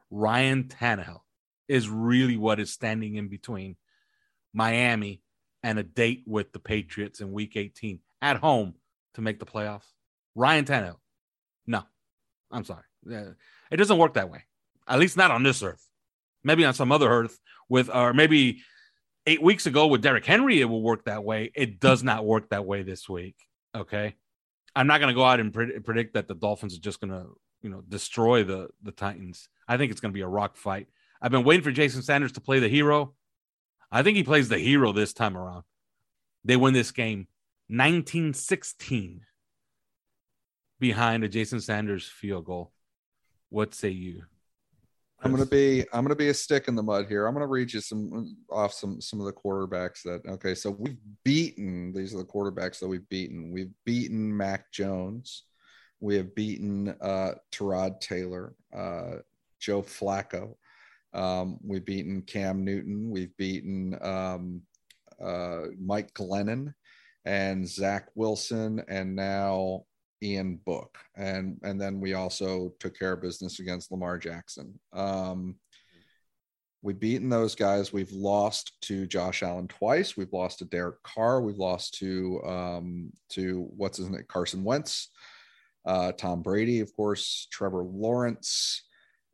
[0.09, 1.21] Ryan Tannehill
[1.67, 3.77] is really what is standing in between
[4.53, 5.21] Miami
[5.63, 8.73] and a date with the Patriots in week 18 at home
[9.13, 9.86] to make the playoffs.
[10.36, 10.97] Ryan Tannehill.
[11.67, 11.84] No,
[12.51, 12.84] I'm sorry.
[13.09, 13.34] Uh,
[13.69, 14.43] it doesn't work that way.
[14.88, 15.86] At least not on this earth.
[16.43, 18.61] Maybe on some other earth with, or maybe
[19.27, 21.51] eight weeks ago with Derrick Henry, it will work that way.
[21.55, 23.36] It does not work that way this week.
[23.75, 24.15] Okay.
[24.76, 27.11] I'm not going to go out and pred- predict that the Dolphins are just going
[27.11, 27.28] to,
[27.61, 29.49] you know, destroy the the Titans.
[29.67, 30.88] I think it's going to be a rock fight.
[31.22, 33.13] I've been waiting for Jason Sanders to play the hero.
[33.91, 35.63] I think he plays the hero this time around.
[36.43, 37.28] They win this game
[37.67, 39.22] 1916
[40.80, 42.72] behind a Jason Sanders field goal.
[43.49, 44.24] What say you?
[45.24, 47.28] I'm gonna be I'm gonna be a stick in the mud here.
[47.28, 50.55] I'm gonna read you some off some some of the quarterbacks that okay.
[50.55, 53.51] So we've beaten these are the quarterbacks that we've beaten.
[53.51, 55.43] We've beaten Mac Jones.
[55.99, 59.17] We have beaten uh Tyrod Taylor, uh
[59.59, 60.55] Joe Flacco.
[61.13, 63.09] Um, we've beaten Cam Newton.
[63.11, 64.61] We've beaten um,
[65.22, 66.74] uh, Mike Glennon
[67.26, 69.84] and Zach Wilson, and now
[70.24, 74.80] Ian Book, and and then we also took care of business against Lamar Jackson.
[74.93, 75.55] Um,
[76.82, 77.93] we've beaten those guys.
[77.93, 80.17] We've lost to Josh Allen twice.
[80.17, 81.41] We've lost to Derek Carr.
[81.41, 85.09] We've lost to um, to what's his name, Carson Wentz,
[85.86, 88.83] uh, Tom Brady, of course, Trevor Lawrence,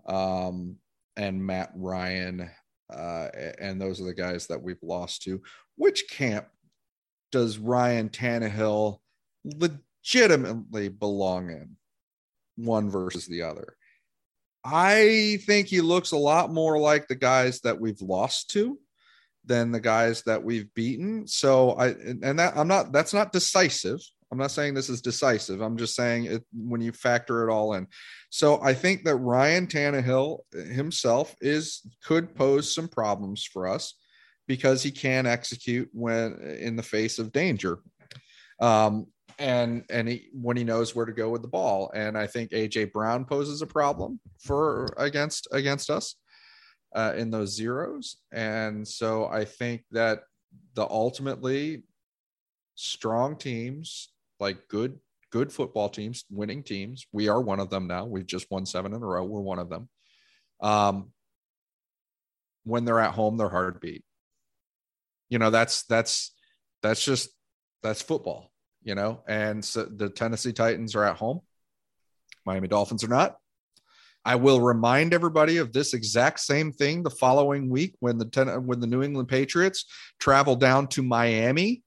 [0.08, 0.78] um,
[1.16, 2.50] and Matt Ryan.
[2.90, 3.28] Uh,
[3.60, 5.42] and those are the guys that we've lost to.
[5.76, 6.48] Which camp
[7.32, 9.00] does Ryan Tannehill
[10.08, 11.76] legitimately belong in?
[12.56, 13.76] One versus the other.
[14.64, 18.78] I think he looks a lot more like the guys that we've lost to
[19.46, 21.28] than the guys that we've beaten.
[21.28, 24.00] So I and that I'm not that's not decisive.
[24.30, 25.62] I'm not saying this is decisive.
[25.62, 27.88] I'm just saying it when you factor it all in.
[28.30, 33.94] So I think that Ryan Tannehill himself is could pose some problems for us
[34.48, 37.80] because he can execute when in the face of danger.
[38.60, 39.08] Um,
[39.40, 42.52] and and he, when he knows where to go with the ball, and I think
[42.52, 46.16] AJ Brown poses a problem for against against us
[46.96, 50.22] uh, in those zeros, and so I think that
[50.74, 51.84] the ultimately
[52.76, 54.10] strong teams
[54.40, 55.00] like good
[55.32, 57.06] good football teams, winning teams.
[57.12, 58.06] We are one of them now.
[58.06, 59.24] We've just won seven in a row.
[59.24, 59.90] We're one of them.
[60.62, 61.12] Um,
[62.64, 64.04] when they're at home, they're hard beat.
[65.30, 66.34] You know, that's that's
[66.82, 67.30] that's just
[67.84, 68.52] that's football,
[68.88, 69.22] you know.
[69.28, 71.42] And so the Tennessee Titans are at home.
[72.46, 73.36] Miami Dolphins are not.
[74.24, 78.48] I will remind everybody of this exact same thing the following week when the ten,
[78.66, 79.86] when the New England Patriots
[80.20, 81.84] travel down to Miami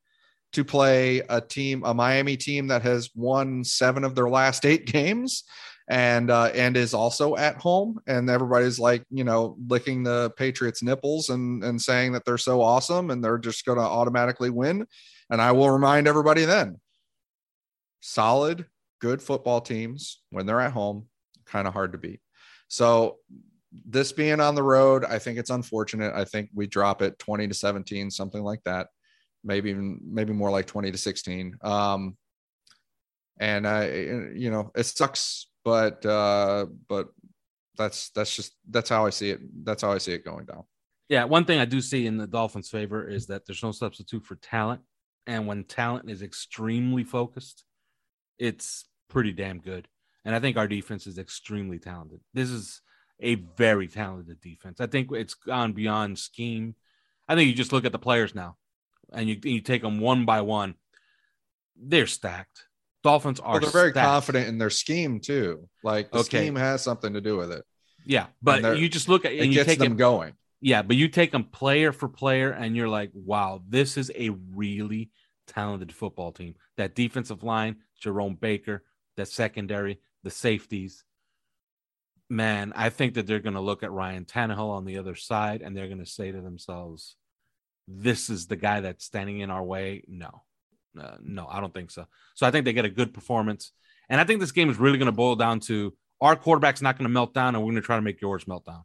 [0.53, 4.87] to play a team, a Miami team that has won seven of their last eight
[4.87, 5.45] games
[5.89, 10.83] and uh, and is also at home and everybody's like you know licking the patriots
[10.83, 14.87] nipples and and saying that they're so awesome and they're just going to automatically win
[15.31, 16.79] and i will remind everybody then
[18.01, 18.67] solid
[19.01, 21.07] good football teams when they're at home
[21.47, 22.21] kind of hard to beat.
[22.69, 23.19] So
[23.87, 26.13] this being on the road i think it's unfortunate.
[26.15, 28.89] I think we drop it 20 to 17 something like that.
[29.45, 32.17] Maybe even maybe more like 20 to 16 um
[33.39, 33.87] and i
[34.35, 37.09] you know it sucks but uh but
[37.77, 39.41] that's that's just that's how i see it.
[39.65, 40.65] That's how i see it going down.
[41.09, 44.25] Yeah one thing i do see in the dolphins favor is that there's no substitute
[44.25, 44.83] for talent.
[45.27, 47.65] And when talent is extremely focused
[48.41, 49.87] it's pretty damn good
[50.25, 52.81] and i think our defense is extremely talented this is
[53.21, 56.75] a very talented defense i think it's gone beyond scheme
[57.29, 58.57] i think you just look at the players now
[59.13, 60.77] and you you take them one by one,
[61.77, 62.67] they're stacked.
[63.03, 63.53] Dolphins are.
[63.55, 64.07] Well, they're very stacked.
[64.07, 65.69] confident in their scheme too.
[65.83, 66.43] Like the Okay.
[66.45, 67.65] scheme has something to do with it.
[68.07, 69.99] Yeah, but you just look at It and you take them it.
[69.99, 70.35] going.
[70.61, 74.31] Yeah, but you take them player for player, and you're like, wow, this is a
[74.55, 75.11] really
[75.49, 76.55] talented football team.
[76.77, 78.85] That defensive line, Jerome Baker,
[79.17, 81.05] that secondary, the safeties.
[82.29, 85.63] Man, I think that they're going to look at Ryan Tannehill on the other side,
[85.63, 87.17] and they're going to say to themselves,
[87.89, 90.43] "This is the guy that's standing in our way." No,
[90.99, 92.07] uh, no, I don't think so.
[92.35, 93.73] So I think they get a good performance,
[94.09, 96.97] and I think this game is really going to boil down to our quarterback's not
[96.97, 98.85] going to melt down, and we're going to try to make yours melt down.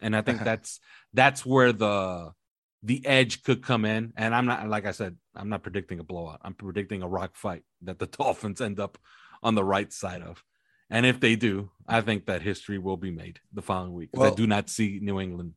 [0.00, 0.80] And I think that's
[1.12, 2.32] that's where the
[2.82, 4.12] the edge could come in.
[4.16, 6.40] And I'm not like I said, I'm not predicting a blowout.
[6.42, 8.98] I'm predicting a rock fight that the Dolphins end up
[9.42, 10.42] on the right side of.
[10.88, 14.10] And if they do, I think that history will be made the following week.
[14.12, 15.54] Well- I do not see New England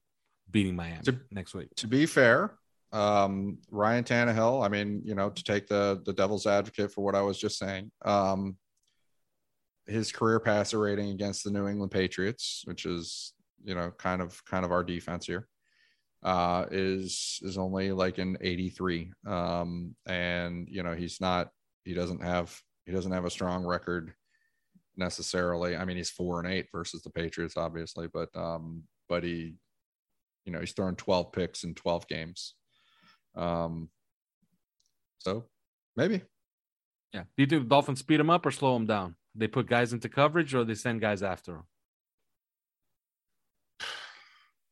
[0.50, 1.70] beating Miami To- next week.
[1.76, 2.58] To be fair,
[2.92, 4.66] um, Ryan Tannehill.
[4.66, 7.60] I mean, you know, to take the the devil's advocate for what I was just
[7.60, 8.58] saying, um,
[9.86, 13.34] his career passer rating against the New England Patriots, which is
[13.64, 15.48] you know kind of kind of our defense here,
[16.24, 19.12] uh, is is only like an 83.
[19.28, 21.50] Um, and you know he's not
[21.84, 24.14] he doesn't have he doesn't have a strong record
[24.98, 25.76] necessarily.
[25.76, 29.56] I mean, he's four and eight versus the Patriots, obviously, but um, but he,
[30.46, 32.54] you know, he's thrown 12 picks in 12 games.
[33.36, 33.90] Um,
[35.20, 35.46] so
[35.96, 36.22] maybe
[37.14, 37.24] Yeah.
[37.38, 39.16] Do you think Dolphins speed them up or slow them down?
[39.36, 41.64] They put guys into coverage or they send guys after them?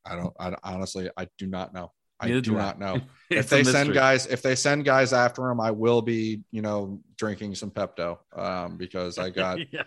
[0.09, 0.33] I don't.
[0.39, 1.91] I honestly, I do not know.
[2.19, 3.01] I Neither do not know.
[3.29, 7.01] If they send guys, if they send guys after him, I will be, you know,
[7.17, 9.83] drinking some Pepto, um, because I got yeah.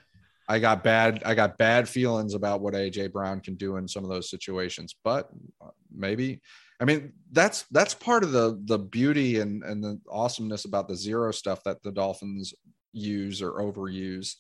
[0.47, 4.05] I got bad I got bad feelings about what AJ Brown can do in some
[4.05, 4.94] of those situations.
[5.02, 5.30] But
[5.64, 6.42] uh, maybe
[6.80, 10.97] I mean that's that's part of the the beauty and and the awesomeness about the
[10.97, 12.52] zero stuff that the Dolphins
[12.92, 14.34] use or overuse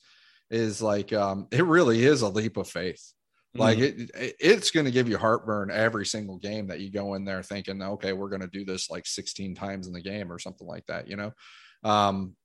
[0.50, 3.14] is like um it really is a leap of faith.
[3.54, 7.14] Like it, it it's going to give you heartburn every single game that you go
[7.14, 10.30] in there thinking, okay, we're going to do this like 16 times in the game
[10.30, 11.32] or something like that, you know.
[11.82, 12.36] Um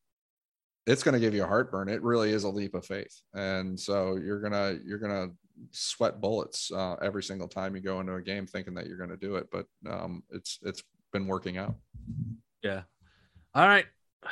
[0.87, 1.89] it's going to give you a heartburn.
[1.89, 5.29] It really is a leap of faith, and so you're gonna you're gonna
[5.71, 9.09] sweat bullets uh, every single time you go into a game thinking that you're going
[9.09, 9.47] to do it.
[9.51, 11.75] But um, it's it's been working out.
[12.61, 12.83] Yeah.
[13.53, 13.85] All right.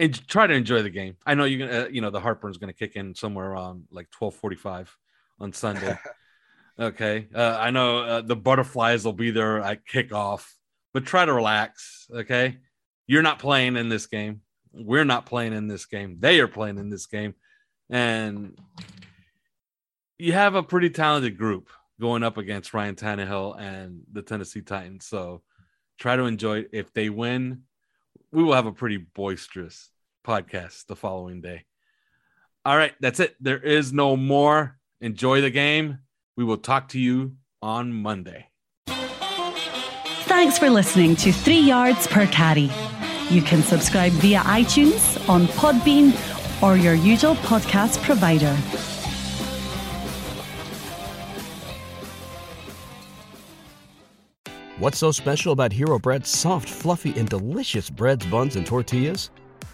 [0.00, 1.16] And try to enjoy the game.
[1.26, 4.08] I know you're gonna, uh, you know, the heartburn's gonna kick in somewhere around like
[4.10, 4.96] twelve forty-five
[5.40, 5.98] on Sunday.
[6.78, 7.28] okay.
[7.34, 10.46] Uh, I know uh, the butterflies will be there at kickoff,
[10.92, 12.06] but try to relax.
[12.12, 12.58] Okay.
[13.06, 14.42] You're not playing in this game.
[14.72, 16.16] We're not playing in this game.
[16.20, 17.34] They are playing in this game,
[17.88, 18.58] and
[20.18, 25.06] you have a pretty talented group going up against Ryan Tannehill and the Tennessee Titans.
[25.06, 25.42] So
[25.98, 26.70] Try to enjoy it.
[26.72, 27.62] If they win,
[28.30, 29.90] we will have a pretty boisterous
[30.24, 31.64] podcast the following day.
[32.64, 33.34] All right, that's it.
[33.40, 34.78] There is no more.
[35.00, 35.98] Enjoy the game.
[36.36, 38.48] We will talk to you on Monday.
[40.26, 42.70] Thanks for listening to Three Yards Per Carry.
[43.30, 46.12] You can subscribe via iTunes, on Podbean,
[46.62, 48.54] or your usual podcast provider.
[54.78, 59.30] What's so special about Hero Bread's soft, fluffy, and delicious breads, buns, and tortillas?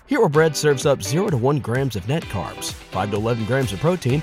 [0.07, 3.73] Hero Bread serves up 0 to 1 grams of net carbs, 5 to 11 grams
[3.73, 4.23] of protein,